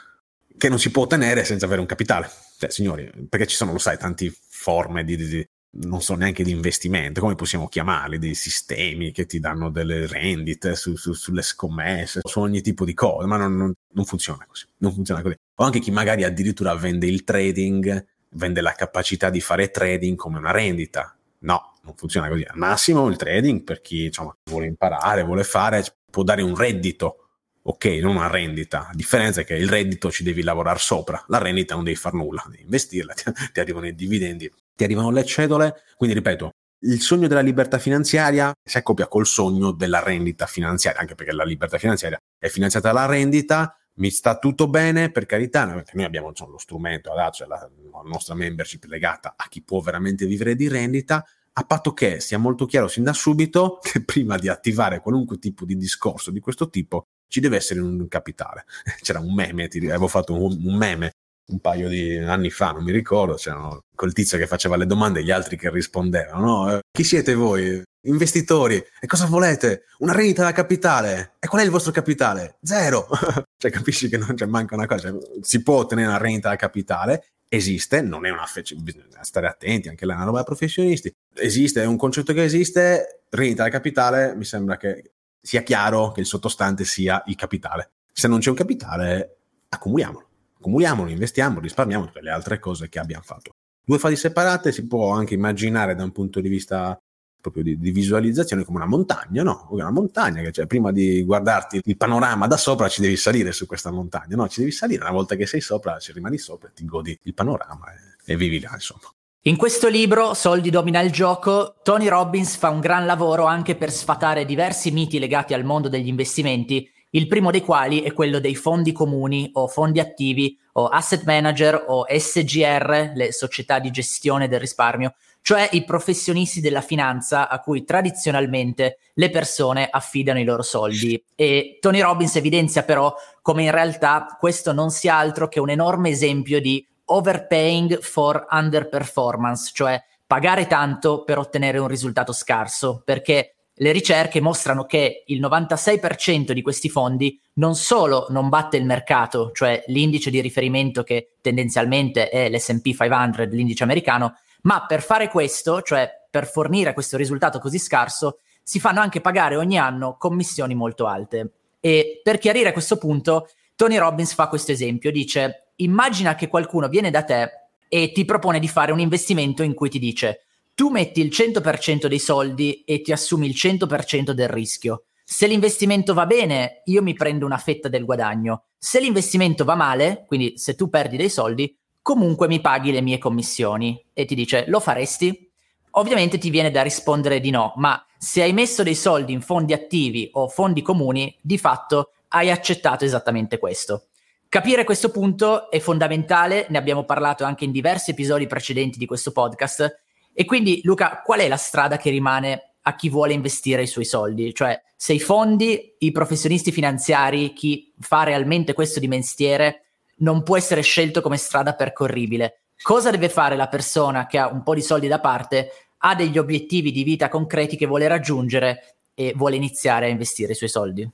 che 0.56 0.68
non 0.68 0.78
si 0.78 0.90
può 0.90 1.04
ottenere 1.04 1.44
senza 1.44 1.66
avere 1.66 1.80
un 1.80 1.86
capitale. 1.86 2.28
Cioè, 2.58 2.70
signori, 2.70 3.10
perché 3.28 3.46
ci 3.46 3.56
sono, 3.56 3.72
lo 3.72 3.78
sai, 3.78 3.96
tante 3.98 4.32
forme 4.48 5.04
di, 5.04 5.16
di, 5.16 5.28
di 5.28 5.48
non 5.70 6.00
so 6.00 6.14
neanche 6.14 6.42
di 6.42 6.50
investimento, 6.50 7.20
come 7.20 7.34
possiamo 7.34 7.68
chiamarli, 7.68 8.18
dei 8.18 8.34
sistemi 8.34 9.12
che 9.12 9.26
ti 9.26 9.38
danno 9.38 9.70
delle 9.70 10.06
rendite 10.06 10.74
su, 10.74 10.96
su, 10.96 11.12
sulle 11.12 11.42
scommesse, 11.42 12.20
su 12.24 12.40
ogni 12.40 12.62
tipo 12.62 12.84
di 12.84 12.94
cose, 12.94 13.26
ma 13.26 13.36
non, 13.36 13.54
non, 13.56 13.72
non, 13.92 14.04
funziona 14.04 14.44
così, 14.46 14.66
non 14.78 14.92
funziona 14.92 15.22
così. 15.22 15.36
O 15.56 15.64
anche 15.64 15.78
chi 15.78 15.90
magari 15.90 16.24
addirittura 16.24 16.74
vende 16.74 17.06
il 17.06 17.24
trading, 17.24 18.04
vende 18.30 18.60
la 18.60 18.72
capacità 18.72 19.30
di 19.30 19.40
fare 19.40 19.70
trading 19.70 20.16
come 20.16 20.38
una 20.38 20.50
rendita. 20.50 21.14
No, 21.40 21.67
non 21.88 21.96
funziona 21.96 22.28
così. 22.28 22.44
Al 22.46 22.56
massimo 22.56 23.08
il 23.08 23.16
trading 23.16 23.62
per 23.64 23.80
chi 23.80 24.04
insomma, 24.04 24.36
vuole 24.44 24.66
imparare, 24.66 25.24
vuole 25.24 25.44
fare, 25.44 25.84
può 26.10 26.22
dare 26.22 26.42
un 26.42 26.54
reddito 26.54 27.28
ok, 27.62 27.84
non 28.00 28.16
una 28.16 28.28
rendita. 28.28 28.86
La 28.88 28.94
differenza 28.94 29.42
è 29.42 29.44
che 29.44 29.54
il 29.54 29.68
reddito 29.68 30.10
ci 30.10 30.22
devi 30.22 30.42
lavorare 30.42 30.78
sopra, 30.78 31.22
la 31.28 31.38
rendita 31.38 31.74
non 31.74 31.84
devi 31.84 31.96
fare 31.96 32.16
nulla, 32.16 32.44
devi 32.48 32.62
investirla, 32.62 33.12
ti, 33.14 33.24
ti, 33.52 33.60
arrivano 33.60 33.86
i 33.86 33.94
dividendi, 33.94 34.50
ti 34.74 34.84
arrivano 34.84 35.10
le 35.10 35.24
cedole. 35.24 35.82
Quindi 35.96 36.16
ripeto, 36.16 36.50
il 36.80 37.00
sogno 37.00 37.26
della 37.26 37.40
libertà 37.40 37.78
finanziaria 37.78 38.52
si 38.62 38.78
accoppia 38.78 39.06
col 39.06 39.26
sogno 39.26 39.72
della 39.72 40.02
rendita 40.02 40.46
finanziaria, 40.46 41.00
anche 41.00 41.14
perché 41.14 41.32
la 41.32 41.44
libertà 41.44 41.78
finanziaria 41.78 42.18
è 42.38 42.48
finanziata 42.48 42.88
dalla 42.88 43.06
rendita. 43.06 43.76
Mi 43.98 44.10
sta 44.10 44.38
tutto 44.38 44.68
bene, 44.68 45.10
per 45.10 45.26
carità, 45.26 45.64
noi 45.64 46.04
abbiamo 46.04 46.28
insomma, 46.28 46.52
lo 46.52 46.58
strumento 46.58 47.10
adatto, 47.10 47.38
cioè 47.38 47.48
la, 47.48 47.56
la 47.56 48.02
nostra 48.04 48.36
membership 48.36 48.84
legata 48.84 49.34
a 49.36 49.48
chi 49.48 49.60
può 49.60 49.80
veramente 49.80 50.24
vivere 50.24 50.54
di 50.54 50.68
rendita, 50.68 51.26
a 51.58 51.64
patto 51.64 51.92
che 51.92 52.20
sia 52.20 52.38
molto 52.38 52.66
chiaro 52.66 52.86
sin 52.86 53.02
da 53.02 53.12
subito 53.12 53.78
che 53.82 54.02
prima 54.02 54.38
di 54.38 54.48
attivare 54.48 55.00
qualunque 55.00 55.38
tipo 55.38 55.64
di 55.64 55.76
discorso 55.76 56.30
di 56.30 56.40
questo 56.40 56.68
tipo 56.70 57.06
ci 57.28 57.40
deve 57.40 57.56
essere 57.56 57.80
un 57.80 58.06
capitale. 58.08 58.64
C'era 59.02 59.18
un 59.18 59.34
meme, 59.34 59.68
ti, 59.68 59.78
avevo 59.86 60.08
fatto 60.08 60.34
un, 60.34 60.56
un 60.64 60.74
meme 60.74 61.12
un 61.48 61.60
paio 61.60 61.88
di 61.88 62.16
anni 62.16 62.50
fa, 62.50 62.72
non 62.72 62.84
mi 62.84 62.92
ricordo, 62.92 63.34
c'erano 63.36 63.80
quel 63.94 64.12
tizio 64.12 64.36
che 64.36 64.46
faceva 64.46 64.76
le 64.76 64.84
domande 64.84 65.20
e 65.20 65.24
gli 65.24 65.30
altri 65.30 65.56
che 65.56 65.70
rispondevano, 65.70 66.44
no? 66.44 66.72
Eh, 66.74 66.80
chi 66.90 67.04
siete 67.04 67.32
voi? 67.32 67.82
Investitori? 68.02 68.76
E 68.76 69.06
cosa 69.06 69.24
volete? 69.24 69.84
Una 70.00 70.12
rendita 70.12 70.42
da 70.42 70.52
capitale? 70.52 71.36
E 71.38 71.48
qual 71.48 71.62
è 71.62 71.64
il 71.64 71.70
vostro 71.70 71.90
capitale? 71.90 72.58
Zero! 72.62 73.08
cioè 73.56 73.70
capisci 73.70 74.10
che 74.10 74.18
non 74.18 74.34
c'è 74.34 74.44
manca 74.44 74.74
una 74.74 74.86
cosa, 74.86 75.08
cioè, 75.08 75.18
si 75.40 75.62
può 75.62 75.76
ottenere 75.76 76.08
una 76.08 76.18
rendita 76.18 76.50
da 76.50 76.56
capitale, 76.56 77.28
esiste, 77.48 78.02
non 78.02 78.26
è 78.26 78.30
una 78.30 78.46
fece, 78.46 78.74
bisogna 78.76 79.22
stare 79.22 79.46
attenti, 79.46 79.88
anche 79.88 80.06
là 80.06 80.20
è 80.20 80.24
roba 80.24 80.38
da 80.38 80.44
professionisti, 80.44 81.12
esiste, 81.34 81.82
è 81.82 81.86
un 81.86 81.96
concetto 81.96 82.32
che 82.32 82.44
esiste, 82.44 83.22
rendita 83.30 83.64
da 83.64 83.70
capitale, 83.70 84.34
mi 84.34 84.44
sembra 84.44 84.76
che 84.76 85.12
sia 85.40 85.62
chiaro 85.62 86.12
che 86.12 86.20
il 86.20 86.26
sottostante 86.26 86.84
sia 86.84 87.22
il 87.26 87.36
capitale. 87.36 87.92
Se 88.12 88.28
non 88.28 88.40
c'è 88.40 88.50
un 88.50 88.56
capitale, 88.56 89.36
accumuliamolo. 89.68 90.26
Accumuliamolo, 90.58 91.10
investiamo, 91.10 91.60
risparmiamo 91.60 92.06
tutte 92.06 92.20
le 92.20 92.30
altre 92.30 92.58
cose 92.58 92.88
che 92.88 92.98
abbiamo 92.98 93.22
fatto. 93.22 93.52
Due 93.84 93.98
fasi 93.98 94.16
separate 94.16 94.72
si 94.72 94.86
può 94.86 95.12
anche 95.12 95.34
immaginare 95.34 95.94
da 95.94 96.02
un 96.02 96.12
punto 96.12 96.40
di 96.40 96.48
vista 96.48 96.98
proprio 97.40 97.62
di, 97.62 97.78
di, 97.78 97.90
visualizzazione 97.90 98.64
come 98.64 98.78
una 98.78 98.86
montagna, 98.86 99.42
no? 99.42 99.66
Una 99.70 99.90
montagna 99.90 100.42
che 100.42 100.52
cioè, 100.52 100.66
prima 100.66 100.92
di 100.92 101.22
guardarti 101.24 101.80
il 101.84 101.96
panorama 101.96 102.46
da 102.46 102.56
sopra 102.56 102.88
ci 102.88 103.00
devi 103.00 103.16
salire 103.16 103.52
su 103.52 103.66
questa 103.66 103.90
montagna, 103.90 104.36
no? 104.36 104.48
Ci 104.48 104.60
devi 104.60 104.72
salire, 104.72 105.02
una 105.02 105.12
volta 105.12 105.34
che 105.36 105.46
sei 105.46 105.60
sopra 105.60 105.98
ci 105.98 106.12
rimani 106.12 106.38
sopra, 106.38 106.70
ti 106.74 106.84
godi 106.84 107.18
il 107.22 107.34
panorama 107.34 107.86
e, 107.92 108.32
e 108.32 108.36
vivi 108.36 108.60
là, 108.60 108.70
insomma. 108.72 109.12
In 109.42 109.56
questo 109.56 109.88
libro, 109.88 110.34
Soldi 110.34 110.68
domina 110.68 111.00
il 111.00 111.12
gioco, 111.12 111.76
Tony 111.82 112.08
Robbins 112.08 112.56
fa 112.56 112.70
un 112.70 112.80
gran 112.80 113.06
lavoro 113.06 113.44
anche 113.44 113.76
per 113.76 113.90
sfatare 113.90 114.44
diversi 114.44 114.90
miti 114.90 115.18
legati 115.18 115.54
al 115.54 115.64
mondo 115.64 115.88
degli 115.88 116.08
investimenti, 116.08 116.90
il 117.10 117.26
primo 117.26 117.50
dei 117.50 117.62
quali 117.62 118.02
è 118.02 118.12
quello 118.12 118.40
dei 118.40 118.54
fondi 118.54 118.92
comuni 118.92 119.48
o 119.54 119.66
fondi 119.66 120.00
attivi 120.00 120.58
o 120.72 120.88
asset 120.88 121.24
manager 121.24 121.84
o 121.86 122.04
SGR, 122.06 123.12
le 123.14 123.32
società 123.32 123.78
di 123.78 123.90
gestione 123.90 124.48
del 124.48 124.60
risparmio, 124.60 125.14
cioè 125.48 125.66
i 125.72 125.82
professionisti 125.82 126.60
della 126.60 126.82
finanza 126.82 127.48
a 127.48 127.60
cui 127.60 127.82
tradizionalmente 127.82 128.98
le 129.14 129.30
persone 129.30 129.88
affidano 129.90 130.38
i 130.38 130.44
loro 130.44 130.60
soldi. 130.60 131.24
E 131.34 131.78
Tony 131.80 132.00
Robbins 132.00 132.36
evidenzia 132.36 132.82
però 132.82 133.14
come 133.40 133.62
in 133.62 133.70
realtà 133.70 134.36
questo 134.38 134.74
non 134.74 134.90
sia 134.90 135.16
altro 135.16 135.48
che 135.48 135.58
un 135.58 135.70
enorme 135.70 136.10
esempio 136.10 136.60
di 136.60 136.86
overpaying 137.06 137.98
for 138.00 138.46
underperformance, 138.50 139.70
cioè 139.72 139.98
pagare 140.26 140.66
tanto 140.66 141.24
per 141.24 141.38
ottenere 141.38 141.78
un 141.78 141.88
risultato 141.88 142.32
scarso, 142.32 143.00
perché 143.02 143.54
le 143.72 143.92
ricerche 143.92 144.42
mostrano 144.42 144.84
che 144.84 145.22
il 145.28 145.40
96% 145.40 146.52
di 146.52 146.60
questi 146.60 146.90
fondi 146.90 147.40
non 147.54 147.74
solo 147.74 148.26
non 148.28 148.50
batte 148.50 148.76
il 148.76 148.84
mercato, 148.84 149.50
cioè 149.54 149.82
l'indice 149.86 150.28
di 150.28 150.42
riferimento 150.42 151.04
che 151.04 151.36
tendenzialmente 151.40 152.28
è 152.28 152.50
l'SP 152.50 152.82
500, 152.82 153.44
l'indice 153.44 153.84
americano, 153.84 154.34
ma 154.68 154.84
per 154.84 155.02
fare 155.02 155.30
questo, 155.30 155.80
cioè 155.80 156.10
per 156.30 156.46
fornire 156.46 156.92
questo 156.92 157.16
risultato 157.16 157.58
così 157.58 157.78
scarso, 157.78 158.40
si 158.62 158.78
fanno 158.78 159.00
anche 159.00 159.22
pagare 159.22 159.56
ogni 159.56 159.78
anno 159.78 160.16
commissioni 160.18 160.74
molto 160.74 161.06
alte. 161.06 161.52
E 161.80 162.20
per 162.22 162.36
chiarire 162.36 162.72
questo 162.72 162.98
punto, 162.98 163.48
Tony 163.74 163.96
Robbins 163.96 164.34
fa 164.34 164.48
questo 164.48 164.70
esempio, 164.72 165.10
dice 165.10 165.70
immagina 165.76 166.34
che 166.34 166.48
qualcuno 166.48 166.88
viene 166.88 167.10
da 167.10 167.24
te 167.24 167.50
e 167.88 168.12
ti 168.12 168.26
propone 168.26 168.58
di 168.58 168.68
fare 168.68 168.92
un 168.92 169.00
investimento 169.00 169.62
in 169.62 169.72
cui 169.72 169.88
ti 169.88 169.98
dice 169.98 170.42
tu 170.74 170.90
metti 170.90 171.22
il 171.22 171.28
100% 171.28 172.06
dei 172.06 172.18
soldi 172.18 172.84
e 172.84 173.00
ti 173.00 173.10
assumi 173.10 173.46
il 173.46 173.54
100% 173.56 174.32
del 174.32 174.48
rischio. 174.48 175.04
Se 175.24 175.46
l'investimento 175.46 176.12
va 176.12 176.26
bene, 176.26 176.82
io 176.84 177.02
mi 177.02 177.14
prendo 177.14 177.46
una 177.46 177.58
fetta 177.58 177.88
del 177.88 178.04
guadagno. 178.04 178.66
Se 178.76 179.00
l'investimento 179.00 179.64
va 179.64 179.74
male, 179.74 180.24
quindi 180.26 180.58
se 180.58 180.74
tu 180.74 180.88
perdi 180.88 181.16
dei 181.16 181.30
soldi, 181.30 181.74
comunque 182.08 182.48
mi 182.48 182.62
paghi 182.62 182.90
le 182.90 183.02
mie 183.02 183.18
commissioni. 183.18 184.02
E 184.14 184.24
ti 184.24 184.34
dice, 184.34 184.64
lo 184.68 184.80
faresti? 184.80 185.50
Ovviamente 185.90 186.38
ti 186.38 186.48
viene 186.48 186.70
da 186.70 186.80
rispondere 186.80 187.38
di 187.38 187.50
no, 187.50 187.74
ma 187.76 188.02
se 188.16 188.40
hai 188.40 188.54
messo 188.54 188.82
dei 188.82 188.94
soldi 188.94 189.34
in 189.34 189.42
fondi 189.42 189.74
attivi 189.74 190.30
o 190.32 190.48
fondi 190.48 190.80
comuni, 190.80 191.36
di 191.38 191.58
fatto 191.58 192.12
hai 192.28 192.50
accettato 192.50 193.04
esattamente 193.04 193.58
questo. 193.58 194.06
Capire 194.48 194.84
questo 194.84 195.10
punto 195.10 195.70
è 195.70 195.80
fondamentale, 195.80 196.64
ne 196.70 196.78
abbiamo 196.78 197.04
parlato 197.04 197.44
anche 197.44 197.66
in 197.66 197.72
diversi 197.72 198.12
episodi 198.12 198.46
precedenti 198.46 198.96
di 198.96 199.04
questo 199.04 199.30
podcast. 199.30 200.00
E 200.32 200.46
quindi, 200.46 200.80
Luca, 200.84 201.20
qual 201.22 201.40
è 201.40 201.48
la 201.48 201.58
strada 201.58 201.98
che 201.98 202.08
rimane 202.08 202.76
a 202.80 202.96
chi 202.96 203.10
vuole 203.10 203.34
investire 203.34 203.82
i 203.82 203.86
suoi 203.86 204.06
soldi? 204.06 204.54
Cioè, 204.54 204.80
se 204.96 205.12
i 205.12 205.20
fondi, 205.20 205.96
i 205.98 206.10
professionisti 206.10 206.72
finanziari, 206.72 207.52
chi 207.52 207.92
fa 208.00 208.22
realmente 208.22 208.72
questo 208.72 208.98
di 208.98 209.08
mestiere, 209.08 209.87
non 210.18 210.42
può 210.42 210.56
essere 210.56 210.80
scelto 210.82 211.20
come 211.20 211.36
strada 211.36 211.74
percorribile. 211.74 212.62
Cosa 212.80 213.10
deve 213.10 213.28
fare 213.28 213.56
la 213.56 213.68
persona 213.68 214.26
che 214.26 214.38
ha 214.38 214.48
un 214.48 214.62
po' 214.62 214.74
di 214.74 214.82
soldi 214.82 215.08
da 215.08 215.20
parte, 215.20 215.70
ha 215.98 216.14
degli 216.14 216.38
obiettivi 216.38 216.92
di 216.92 217.02
vita 217.02 217.28
concreti 217.28 217.76
che 217.76 217.86
vuole 217.86 218.06
raggiungere 218.06 218.96
e 219.14 219.32
vuole 219.34 219.56
iniziare 219.56 220.06
a 220.06 220.10
investire 220.10 220.52
i 220.52 220.56
suoi 220.56 220.68
soldi? 220.68 221.10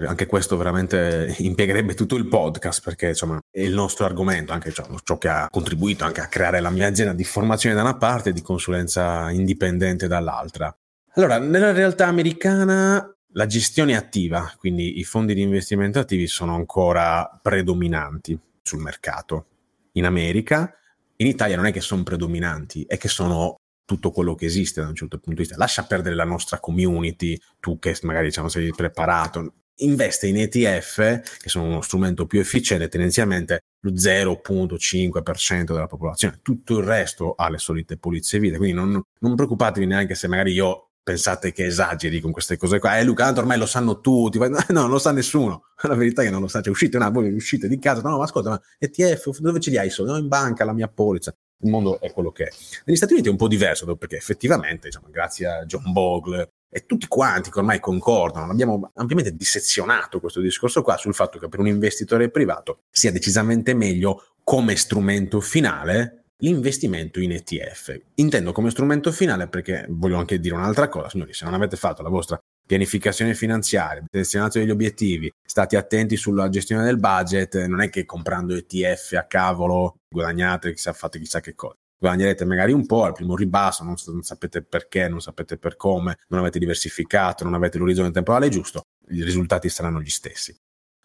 Anche 0.00 0.26
questo 0.26 0.56
veramente 0.56 1.34
impiegherebbe 1.38 1.94
tutto 1.94 2.14
il 2.14 2.28
podcast 2.28 2.82
perché 2.84 3.08
insomma 3.08 3.40
è 3.50 3.62
il 3.62 3.74
nostro 3.74 4.04
argomento, 4.04 4.52
anche 4.52 4.70
ciò, 4.70 4.86
ciò, 5.02 5.18
che 5.18 5.28
ha 5.28 5.48
contribuito 5.50 6.04
anche 6.04 6.20
a 6.20 6.28
creare 6.28 6.60
la 6.60 6.70
mia 6.70 6.86
azienda 6.86 7.12
di 7.12 7.24
formazione 7.24 7.74
da 7.74 7.82
una 7.82 7.96
parte 7.96 8.28
e 8.28 8.32
di 8.32 8.42
consulenza 8.42 9.28
indipendente 9.30 10.06
dall'altra. 10.06 10.72
Allora, 11.14 11.38
nella 11.38 11.72
realtà 11.72 12.06
americana 12.06 13.12
la 13.32 13.46
gestione 13.46 13.96
attiva, 13.96 14.52
quindi 14.58 14.98
i 14.98 15.04
fondi 15.04 15.34
di 15.34 15.42
investimento 15.42 15.98
attivi 15.98 16.26
sono 16.26 16.54
ancora 16.54 17.38
predominanti 17.42 18.38
sul 18.62 18.80
mercato. 18.80 19.46
In 19.92 20.04
America, 20.04 20.74
in 21.16 21.26
Italia 21.26 21.56
non 21.56 21.66
è 21.66 21.72
che 21.72 21.80
sono 21.80 22.02
predominanti, 22.02 22.84
è 22.86 22.96
che 22.96 23.08
sono 23.08 23.56
tutto 23.84 24.10
quello 24.10 24.34
che 24.34 24.46
esiste 24.46 24.80
da 24.80 24.88
un 24.88 24.94
certo 24.94 25.16
punto 25.16 25.40
di 25.40 25.46
vista. 25.46 25.56
Lascia 25.56 25.84
perdere 25.84 26.14
la 26.14 26.24
nostra 26.24 26.60
community, 26.60 27.38
tu 27.58 27.78
che 27.78 27.96
magari 28.02 28.26
diciamo 28.26 28.48
sei 28.48 28.70
preparato, 28.70 29.54
investe 29.76 30.26
in 30.26 30.38
ETF, 30.38 31.38
che 31.38 31.48
sono 31.48 31.66
uno 31.66 31.80
strumento 31.80 32.26
più 32.26 32.40
efficiente, 32.40 32.88
tendenzialmente 32.88 33.64
lo 33.80 33.92
0.5% 33.92 35.64
della 35.64 35.86
popolazione. 35.86 36.40
Tutto 36.42 36.78
il 36.78 36.84
resto 36.84 37.34
ha 37.34 37.48
le 37.48 37.58
solite 37.58 37.96
pulizie 37.96 38.38
vita, 38.38 38.56
quindi 38.56 38.74
non, 38.74 39.00
non 39.20 39.34
preoccupatevi 39.34 39.86
neanche 39.86 40.14
se 40.14 40.28
magari 40.28 40.52
io 40.52 40.87
pensate 41.08 41.52
che 41.52 41.64
esageri 41.64 42.20
con 42.20 42.32
queste 42.32 42.58
cose 42.58 42.78
qua. 42.78 42.98
Eh 42.98 43.04
Luca, 43.04 43.24
tanto 43.24 43.40
ormai 43.40 43.56
lo 43.56 43.64
sanno 43.64 44.00
tutti. 44.00 44.38
No, 44.48 44.58
non 44.68 44.90
lo 44.90 44.98
sa 44.98 45.10
nessuno. 45.10 45.68
La 45.82 45.94
verità 45.94 46.20
è 46.20 46.26
che 46.26 46.30
non 46.30 46.42
lo 46.42 46.48
sa. 46.48 46.60
Cioè, 46.60 46.70
uscite, 46.70 46.98
no, 46.98 47.10
voi 47.10 47.32
uscite 47.32 47.66
di 47.66 47.78
casa. 47.78 48.02
No, 48.02 48.18
ma 48.18 48.24
ascolta, 48.24 48.50
ma 48.50 48.60
ETF, 48.78 49.38
dove 49.38 49.58
ce 49.58 49.70
li 49.70 49.78
hai 49.78 49.86
i 49.86 49.90
soldi? 49.90 50.12
No, 50.12 50.18
in 50.18 50.28
banca, 50.28 50.64
la 50.64 50.74
mia 50.74 50.88
polizza. 50.88 51.34
il 51.60 51.70
mondo 51.70 51.98
è 52.00 52.12
quello 52.12 52.30
che 52.30 52.44
è. 52.44 52.50
Negli 52.84 52.96
Stati 52.96 53.14
Uniti 53.14 53.28
è 53.28 53.30
un 53.30 53.38
po' 53.38 53.48
diverso 53.48 53.96
perché 53.96 54.16
effettivamente, 54.16 54.88
diciamo, 54.88 55.08
grazie 55.10 55.46
a 55.46 55.64
John 55.64 55.92
Bogle 55.92 56.52
e 56.68 56.84
tutti 56.84 57.06
quanti 57.06 57.50
che 57.50 57.58
ormai 57.58 57.80
concordano, 57.80 58.52
abbiamo 58.52 58.90
ampiamente 58.94 59.34
dissezionato 59.34 60.20
questo 60.20 60.40
discorso 60.40 60.82
qua 60.82 60.98
sul 60.98 61.14
fatto 61.14 61.38
che 61.38 61.48
per 61.48 61.60
un 61.60 61.68
investitore 61.68 62.28
privato 62.28 62.80
sia 62.90 63.10
decisamente 63.10 63.72
meglio 63.72 64.34
come 64.44 64.76
strumento 64.76 65.40
finale 65.40 66.24
l'investimento 66.42 67.20
in 67.20 67.32
ETF. 67.32 68.00
Intendo 68.16 68.52
come 68.52 68.70
strumento 68.70 69.10
finale 69.12 69.48
perché 69.48 69.86
voglio 69.88 70.18
anche 70.18 70.38
dire 70.38 70.54
un'altra 70.54 70.88
cosa, 70.88 71.08
signori, 71.08 71.32
se 71.32 71.44
non 71.44 71.54
avete 71.54 71.76
fatto 71.76 72.02
la 72.02 72.08
vostra 72.08 72.38
pianificazione 72.66 73.34
finanziaria, 73.34 74.04
selezionato 74.10 74.58
degli 74.58 74.70
obiettivi, 74.70 75.32
state 75.42 75.76
attenti 75.76 76.16
sulla 76.16 76.48
gestione 76.48 76.84
del 76.84 76.98
budget, 76.98 77.64
non 77.64 77.80
è 77.80 77.88
che 77.88 78.04
comprando 78.04 78.54
ETF 78.54 79.12
a 79.16 79.24
cavolo 79.24 79.96
guadagnate 80.08 80.72
chissà, 80.72 80.92
fate 80.92 81.18
chissà 81.18 81.40
che 81.40 81.54
cosa. 81.54 81.76
Guadagnerete 82.00 82.44
magari 82.44 82.72
un 82.72 82.86
po' 82.86 83.04
al 83.04 83.14
primo 83.14 83.34
ribasso, 83.34 83.82
non, 83.82 83.94
non 84.06 84.22
sapete 84.22 84.62
perché, 84.62 85.08
non 85.08 85.20
sapete 85.20 85.56
per 85.56 85.76
come, 85.76 86.18
non 86.28 86.40
avete 86.40 86.60
diversificato, 86.60 87.42
non 87.42 87.54
avete 87.54 87.78
l'orizzonte 87.78 88.12
temporale 88.12 88.50
giusto, 88.50 88.82
i 89.08 89.24
risultati 89.24 89.68
saranno 89.68 90.00
gli 90.00 90.10
stessi 90.10 90.54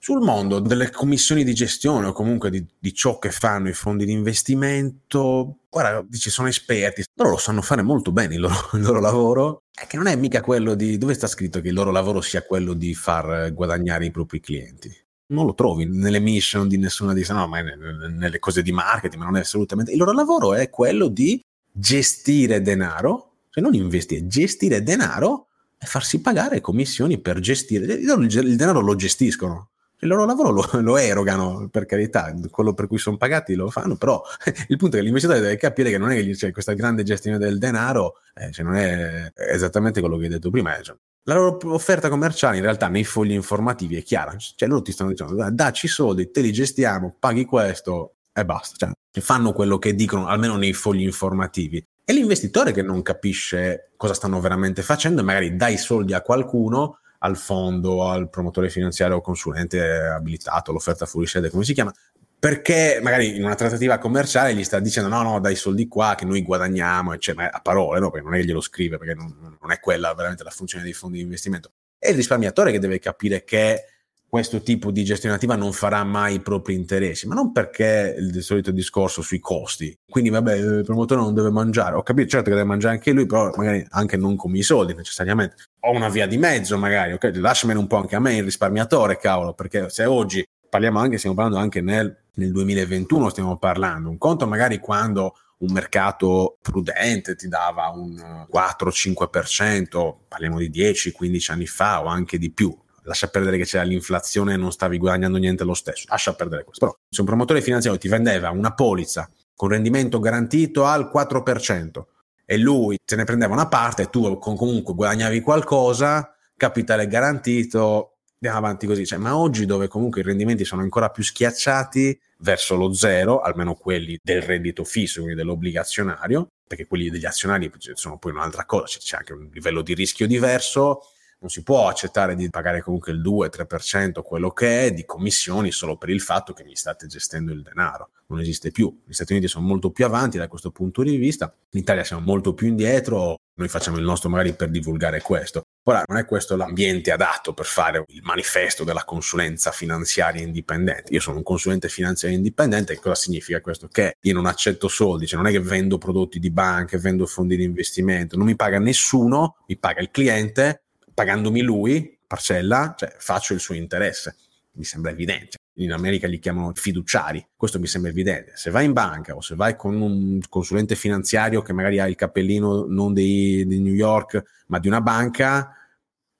sul 0.03 0.19
mondo 0.19 0.59
delle 0.59 0.89
commissioni 0.89 1.45
di 1.45 1.53
gestione 1.53 2.07
o 2.07 2.11
comunque 2.11 2.49
di, 2.49 2.61
di, 2.77 2.93
ciò 2.93 3.19
che 3.19 3.31
fanno 3.31 3.69
i 3.69 3.73
fondi 3.73 4.03
di 4.03 4.11
investimento, 4.11 5.59
guarda, 5.69 6.05
dici 6.05 6.29
sono 6.29 6.49
esperti, 6.49 7.05
loro 7.13 7.29
lo 7.29 7.37
sanno 7.37 7.61
fare 7.61 7.83
molto 7.83 8.11
bene 8.11 8.35
il 8.35 8.41
loro, 8.41 8.67
il 8.75 8.81
loro, 8.81 8.99
lavoro, 8.99 9.61
è 9.73 9.87
che 9.87 9.95
non 9.95 10.07
è 10.07 10.15
mica 10.17 10.41
quello 10.41 10.75
di, 10.75 10.97
dove 10.97 11.13
sta 11.13 11.25
scritto 11.25 11.61
che 11.61 11.69
il 11.69 11.73
loro 11.73 11.89
lavoro 11.89 12.19
sia 12.19 12.41
quello 12.41 12.73
di 12.73 12.93
far 12.93 13.53
guadagnare 13.53 14.03
i 14.03 14.11
propri 14.11 14.41
clienti? 14.41 14.93
Non 15.27 15.45
lo 15.45 15.53
trovi 15.53 15.85
nelle 15.85 16.19
mission 16.19 16.67
di 16.67 16.77
nessuna 16.77 17.13
di 17.13 17.25
no, 17.29 17.47
ma 17.47 17.61
nelle 17.61 18.39
cose 18.39 18.61
di 18.61 18.73
marketing, 18.73 19.21
ma 19.21 19.29
non 19.29 19.37
è 19.37 19.39
assolutamente. 19.39 19.93
Il 19.93 19.99
loro 19.99 20.11
lavoro 20.11 20.53
è 20.53 20.69
quello 20.69 21.07
di 21.07 21.41
gestire 21.71 22.61
denaro, 22.61 23.35
cioè 23.49 23.63
non 23.63 23.73
investire, 23.73 24.27
gestire 24.27 24.83
denaro 24.83 25.47
e 25.79 25.85
farsi 25.85 26.19
pagare 26.19 26.59
commissioni 26.59 27.19
per 27.19 27.39
gestire. 27.39 27.85
Il 27.93 28.55
denaro 28.57 28.81
lo 28.81 28.95
gestiscono, 28.95 29.69
il 30.03 30.09
loro 30.09 30.25
lavoro 30.25 30.51
lo, 30.51 30.69
lo, 30.81 30.97
erogano, 30.97 31.67
per 31.69 31.85
carità, 31.85 32.33
quello 32.51 32.73
per 32.73 32.87
cui 32.87 32.97
sono 32.97 33.17
pagati 33.17 33.55
lo 33.55 33.69
fanno, 33.69 33.95
però 33.95 34.21
il 34.67 34.77
punto 34.77 34.95
è 34.95 34.99
che 34.99 35.05
l'investitore 35.05 35.39
deve 35.39 35.57
capire 35.57 35.89
che 35.89 35.97
non 35.97 36.11
è 36.11 36.15
che 36.15 36.31
c'è 36.31 36.51
questa 36.51 36.73
grande 36.73 37.03
gestione 37.03 37.37
del 37.37 37.57
denaro, 37.57 38.17
eh, 38.35 38.51
cioè 38.51 38.65
non 38.65 38.75
è 38.75 39.31
esattamente 39.35 39.99
quello 39.99 40.17
che 40.17 40.25
hai 40.25 40.29
detto 40.29 40.49
prima. 40.49 40.79
Cioè, 40.81 40.95
la 41.23 41.35
loro 41.35 41.57
offerta 41.73 42.09
commerciale 42.09 42.57
in 42.57 42.63
realtà 42.63 42.89
nei 42.89 43.05
fogli 43.05 43.31
informativi 43.31 43.95
è 43.95 44.03
chiara, 44.03 44.35
cioè 44.37 44.67
loro 44.67 44.81
ti 44.81 44.91
stanno 44.91 45.11
dicendo 45.11 45.49
dacci 45.49 45.87
soldi, 45.87 46.31
te 46.31 46.41
li 46.41 46.51
gestiamo, 46.51 47.15
paghi 47.17 47.45
questo 47.45 48.15
e 48.33 48.43
basta, 48.43 48.75
cioè 48.77 49.23
fanno 49.23 49.53
quello 49.53 49.77
che 49.77 49.95
dicono 49.95 50.27
almeno 50.27 50.57
nei 50.57 50.73
fogli 50.73 51.03
informativi. 51.03 51.85
E 52.05 52.11
l'investitore 52.11 52.73
che 52.73 52.81
non 52.81 53.01
capisce 53.01 53.91
cosa 53.95 54.13
stanno 54.13 54.41
veramente 54.41 54.81
facendo 54.81 55.21
e 55.21 55.23
magari 55.23 55.55
dai 55.55 55.77
soldi 55.77 56.13
a 56.13 56.21
qualcuno 56.21 56.97
al 57.23 57.37
fondo, 57.37 58.07
al 58.07 58.29
promotore 58.29 58.69
finanziario 58.69 59.17
o 59.17 59.21
consulente 59.21 59.81
abilitato, 59.81 60.71
l'offerta 60.71 61.05
fuori 61.05 61.25
sede, 61.25 61.49
come 61.49 61.63
si 61.63 61.73
chiama, 61.73 61.93
perché 62.37 62.99
magari 63.01 63.37
in 63.37 63.43
una 63.45 63.55
trattativa 63.55 63.97
commerciale 63.97 64.53
gli 64.53 64.65
sta 64.65 64.79
dicendo 64.79 65.07
no, 65.07 65.21
no, 65.21 65.39
dai 65.39 65.55
soldi 65.55 65.87
qua 65.87 66.15
che 66.15 66.25
noi 66.25 66.41
guadagniamo, 66.41 67.17
cioè, 67.17 67.35
ma 67.35 67.47
a 67.47 67.61
parole, 67.61 68.01
no? 68.01 68.11
perché 68.11 68.25
non 68.25 68.35
è 68.35 68.39
che 68.41 68.45
glielo 68.45 68.59
scrive, 68.59 68.97
perché 68.97 69.13
non, 69.13 69.57
non 69.59 69.71
è 69.71 69.79
quella 69.79 70.13
veramente 70.13 70.43
la 70.43 70.49
funzione 70.49 70.83
dei 70.83 70.91
fondi 70.91 71.17
di 71.17 71.23
investimento. 71.23 71.71
È 71.97 72.09
il 72.09 72.15
risparmiatore 72.15 72.73
che 72.73 72.79
deve 72.79 72.99
capire 72.99 73.45
che 73.45 73.85
questo 74.33 74.63
tipo 74.63 74.89
di 74.89 75.03
gestione 75.03 75.35
attiva 75.35 75.55
non 75.55 75.73
farà 75.73 76.03
mai 76.03 76.33
i 76.33 76.39
propri 76.39 76.73
interessi, 76.73 77.27
ma 77.27 77.35
non 77.35 77.51
perché 77.51 78.15
il 78.17 78.41
solito 78.41 78.71
discorso 78.71 79.21
sui 79.21 79.37
costi. 79.39 79.95
Quindi, 80.09 80.31
vabbè, 80.31 80.55
il 80.55 80.81
promotore 80.83 81.21
non 81.21 81.35
deve 81.35 81.51
mangiare. 81.51 81.97
Ho 81.97 82.01
capito, 82.01 82.29
certo 82.29 82.49
che 82.49 82.55
deve 82.55 82.67
mangiare 82.67 82.95
anche 82.95 83.11
lui, 83.11 83.27
però 83.27 83.51
magari 83.55 83.85
anche 83.91 84.17
non 84.17 84.35
come 84.35 84.57
i 84.57 84.63
soldi 84.63 84.95
necessariamente. 84.95 85.57
Ho 85.81 85.91
una 85.91 86.09
via 86.09 86.25
di 86.25 86.39
mezzo, 86.39 86.79
magari, 86.79 87.13
ok? 87.13 87.29
Lasciamene 87.35 87.77
un 87.77 87.85
po' 87.85 87.97
anche 87.97 88.15
a 88.15 88.19
me 88.19 88.37
il 88.37 88.43
risparmiatore, 88.43 89.19
cavolo, 89.19 89.53
perché 89.53 89.87
se 89.91 90.05
oggi 90.05 90.43
parliamo 90.67 90.97
anche, 90.97 91.19
stiamo 91.19 91.35
parlando 91.35 91.61
anche 91.61 91.81
nel, 91.81 92.17
nel 92.33 92.51
2021, 92.51 93.29
stiamo 93.29 93.57
parlando, 93.57 94.09
un 94.09 94.17
conto 94.17 94.47
magari 94.47 94.79
quando 94.79 95.35
un 95.59 95.71
mercato 95.71 96.57
prudente 96.59 97.35
ti 97.35 97.47
dava 97.47 97.89
un 97.89 98.47
4-5%, 98.51 100.15
parliamo 100.27 100.57
di 100.57 100.71
10-15 100.71 101.51
anni 101.51 101.67
fa 101.67 102.01
o 102.01 102.07
anche 102.07 102.39
di 102.39 102.49
più 102.49 102.75
lascia 103.03 103.27
perdere 103.27 103.57
che 103.57 103.65
c'era 103.65 103.83
l'inflazione 103.83 104.53
e 104.53 104.57
non 104.57 104.71
stavi 104.71 104.97
guadagnando 104.97 105.37
niente 105.37 105.63
lo 105.63 105.73
stesso, 105.73 106.05
lascia 106.09 106.33
perdere 106.33 106.63
questo. 106.63 106.85
Però 106.85 106.97
se 107.09 107.21
un 107.21 107.27
promotore 107.27 107.61
finanziario 107.61 107.99
ti 107.99 108.07
vendeva 108.07 108.49
una 108.49 108.73
polizza 108.73 109.29
con 109.55 109.69
rendimento 109.69 110.19
garantito 110.19 110.85
al 110.85 111.09
4% 111.13 112.03
e 112.45 112.57
lui 112.57 112.97
se 113.03 113.15
ne 113.15 113.23
prendeva 113.23 113.53
una 113.53 113.67
parte 113.67 114.03
e 114.03 114.09
tu 114.09 114.37
comunque 114.37 114.93
guadagnavi 114.93 115.41
qualcosa, 115.41 116.35
capitale 116.55 117.07
garantito, 117.07 118.17
andiamo 118.35 118.57
avanti 118.57 118.87
così. 118.87 119.05
Cioè, 119.05 119.17
ma 119.19 119.37
oggi 119.37 119.65
dove 119.65 119.87
comunque 119.87 120.21
i 120.21 120.23
rendimenti 120.23 120.65
sono 120.65 120.81
ancora 120.81 121.09
più 121.09 121.23
schiacciati 121.23 122.19
verso 122.39 122.75
lo 122.75 122.93
zero, 122.93 123.39
almeno 123.39 123.73
quelli 123.75 124.19
del 124.21 124.41
reddito 124.41 124.83
fisso, 124.83 125.21
quindi 125.21 125.37
dell'obbligazionario, 125.37 126.49
perché 126.67 126.85
quelli 126.85 127.09
degli 127.09 127.25
azionari 127.25 127.71
sono 127.93 128.17
poi 128.17 128.33
un'altra 128.33 128.65
cosa, 128.65 128.97
c'è 128.99 129.17
anche 129.17 129.33
un 129.33 129.49
livello 129.51 129.81
di 129.81 129.93
rischio 129.93 130.27
diverso, 130.27 131.12
non 131.43 131.51
si 131.51 131.61
può 131.61 131.89
accettare 131.89 132.35
di 132.35 132.49
pagare 132.49 132.81
comunque 132.81 133.11
il 133.11 133.21
2-3% 133.21 134.21
quello 134.23 134.51
che 134.51 134.85
è 134.85 134.93
di 134.93 135.03
commissioni 135.03 135.71
solo 135.71 135.97
per 135.97 136.09
il 136.09 136.21
fatto 136.21 136.53
che 136.53 136.63
mi 136.63 136.73
state 136.73 137.05
gestendo 137.05 137.51
il 137.51 137.61
denaro. 137.61 138.11
Non 138.27 138.39
esiste 138.39 138.71
più. 138.71 139.01
Gli 139.05 139.11
Stati 139.11 139.33
Uniti 139.33 139.49
sono 139.49 139.67
molto 139.67 139.91
più 139.91 140.05
avanti 140.05 140.37
da 140.37 140.47
questo 140.47 140.71
punto 140.71 141.03
di 141.03 141.17
vista, 141.17 141.53
in 141.71 141.81
Italia 141.81 142.05
siamo 142.05 142.23
molto 142.23 142.53
più 142.53 142.67
indietro, 142.67 143.35
noi 143.55 143.67
facciamo 143.67 143.97
il 143.97 144.05
nostro 144.05 144.29
magari 144.29 144.53
per 144.53 144.69
divulgare 144.69 145.21
questo. 145.21 145.63
Ora, 145.83 146.03
non 146.07 146.17
è 146.17 146.25
questo 146.25 146.55
l'ambiente 146.55 147.11
adatto 147.11 147.53
per 147.53 147.65
fare 147.65 148.05
il 148.07 148.21
manifesto 148.23 148.85
della 148.85 149.03
consulenza 149.03 149.71
finanziaria 149.71 150.41
indipendente. 150.41 151.13
Io 151.13 151.19
sono 151.19 151.37
un 151.37 151.43
consulente 151.43 151.89
finanziario 151.89 152.37
indipendente, 152.37 152.97
cosa 152.99 153.15
significa 153.15 153.59
questo? 153.59 153.89
Che 153.89 154.15
io 154.21 154.33
non 154.33 154.45
accetto 154.45 154.87
soldi, 154.87 155.27
cioè 155.27 155.37
non 155.37 155.47
è 155.49 155.51
che 155.51 155.59
vendo 155.59 155.97
prodotti 155.97 156.39
di 156.39 156.51
banche, 156.51 156.97
vendo 156.97 157.25
fondi 157.25 157.57
di 157.57 157.63
investimento, 157.63 158.37
non 158.37 158.45
mi 158.45 158.55
paga 158.55 158.79
nessuno, 158.79 159.57
mi 159.67 159.75
paga 159.75 159.99
il 159.99 160.09
cliente 160.09 160.83
pagandomi 161.13 161.61
lui, 161.61 162.17
parcella, 162.25 162.95
cioè 162.97 163.15
faccio 163.17 163.53
il 163.53 163.59
suo 163.59 163.75
interesse. 163.75 164.35
Mi 164.73 164.83
sembra 164.83 165.11
evidente. 165.11 165.57
In 165.77 165.91
America 165.91 166.27
li 166.27 166.39
chiamano 166.39 166.71
fiduciari, 166.73 167.45
questo 167.55 167.79
mi 167.79 167.87
sembra 167.87 168.11
evidente. 168.11 168.53
Se 168.55 168.69
vai 168.69 168.85
in 168.85 168.93
banca 168.93 169.35
o 169.35 169.41
se 169.41 169.55
vai 169.55 169.75
con 169.75 169.99
un 169.99 170.39
consulente 170.47 170.95
finanziario 170.95 171.61
che 171.61 171.73
magari 171.73 171.99
ha 171.99 172.07
il 172.07 172.15
cappellino 172.15 172.85
non 172.87 173.13
di, 173.13 173.65
di 173.65 173.79
New 173.79 173.93
York, 173.93 174.63
ma 174.67 174.79
di 174.79 174.87
una 174.87 175.01
banca, 175.01 175.75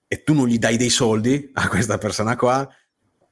e 0.06 0.22
tu 0.22 0.34
non 0.34 0.46
gli 0.46 0.58
dai 0.58 0.76
dei 0.76 0.90
soldi 0.90 1.50
a 1.54 1.68
questa 1.68 1.98
persona 1.98 2.36
qua, 2.36 2.68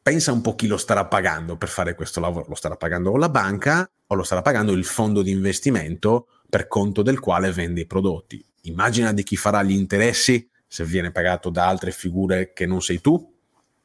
pensa 0.03 0.33
un 0.33 0.41
po' 0.41 0.57
chi 0.57 0.67
lo 0.67 0.77
starà 0.77 1.07
pagando 1.07 1.57
per 1.57 1.69
fare 1.69 1.95
questo 1.95 2.19
lavoro. 2.19 2.47
Lo 2.49 2.57
starà 2.57 2.77
pagando 2.77 3.17
la 3.17 3.29
banca 3.29 3.89
o 4.07 4.15
lo 4.15 4.25
starà 4.25 4.43
pagando 4.43 4.73
il 4.73 4.85
fondo 4.85 5.23
di 5.23 5.31
investimento 5.31 6.27
per 6.49 6.67
conto 6.67 7.03
del 7.03 7.21
quale 7.21 7.53
vende 7.53 7.83
i 7.83 7.87
prodotti. 7.87 8.45
Immagina 8.63 9.13
di 9.13 9.23
chi 9.23 9.37
farà 9.37 9.63
gli 9.63 9.73
interessi 9.73 10.49
se 10.73 10.87
viene 10.87 11.11
pagato 11.11 11.50
da 11.50 11.67
altre 11.67 11.91
figure 11.91 12.55
che 12.55 12.64
non 12.64 12.81
sei 12.81 13.02
tu, 13.02 13.31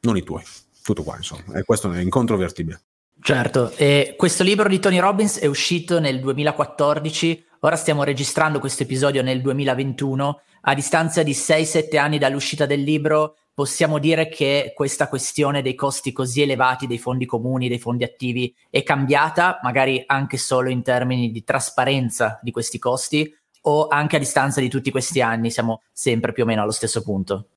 non 0.00 0.16
i 0.16 0.22
tuoi. 0.22 0.42
Tutto 0.82 1.02
qua, 1.02 1.16
insomma. 1.16 1.58
E 1.58 1.62
questo 1.62 1.92
è 1.92 2.00
incontrovertibile. 2.00 2.80
Certo, 3.20 3.72
e 3.76 4.14
questo 4.16 4.42
libro 4.42 4.70
di 4.70 4.78
Tony 4.78 4.98
Robbins 4.98 5.38
è 5.38 5.44
uscito 5.44 6.00
nel 6.00 6.18
2014, 6.18 7.44
ora 7.60 7.76
stiamo 7.76 8.04
registrando 8.04 8.58
questo 8.58 8.84
episodio 8.84 9.22
nel 9.22 9.42
2021, 9.42 10.40
a 10.62 10.74
distanza 10.74 11.22
di 11.22 11.32
6-7 11.32 11.98
anni 11.98 12.16
dall'uscita 12.16 12.64
del 12.64 12.80
libro 12.80 13.36
possiamo 13.52 13.98
dire 13.98 14.28
che 14.28 14.72
questa 14.74 15.08
questione 15.08 15.60
dei 15.60 15.74
costi 15.74 16.12
così 16.12 16.40
elevati 16.40 16.86
dei 16.86 16.98
fondi 16.98 17.26
comuni, 17.26 17.68
dei 17.68 17.80
fondi 17.80 18.04
attivi 18.04 18.54
è 18.70 18.82
cambiata, 18.82 19.58
magari 19.62 20.02
anche 20.06 20.38
solo 20.38 20.70
in 20.70 20.82
termini 20.82 21.30
di 21.30 21.44
trasparenza 21.44 22.38
di 22.40 22.50
questi 22.50 22.78
costi, 22.78 23.30
o 23.62 23.88
anche 23.88 24.16
a 24.16 24.18
distanza 24.18 24.60
di 24.60 24.68
tutti 24.68 24.90
questi 24.90 25.20
anni 25.20 25.50
siamo 25.50 25.82
sempre 25.92 26.32
più 26.32 26.44
o 26.44 26.46
meno 26.46 26.62
allo 26.62 26.72
stesso 26.72 27.02
punto? 27.02 27.48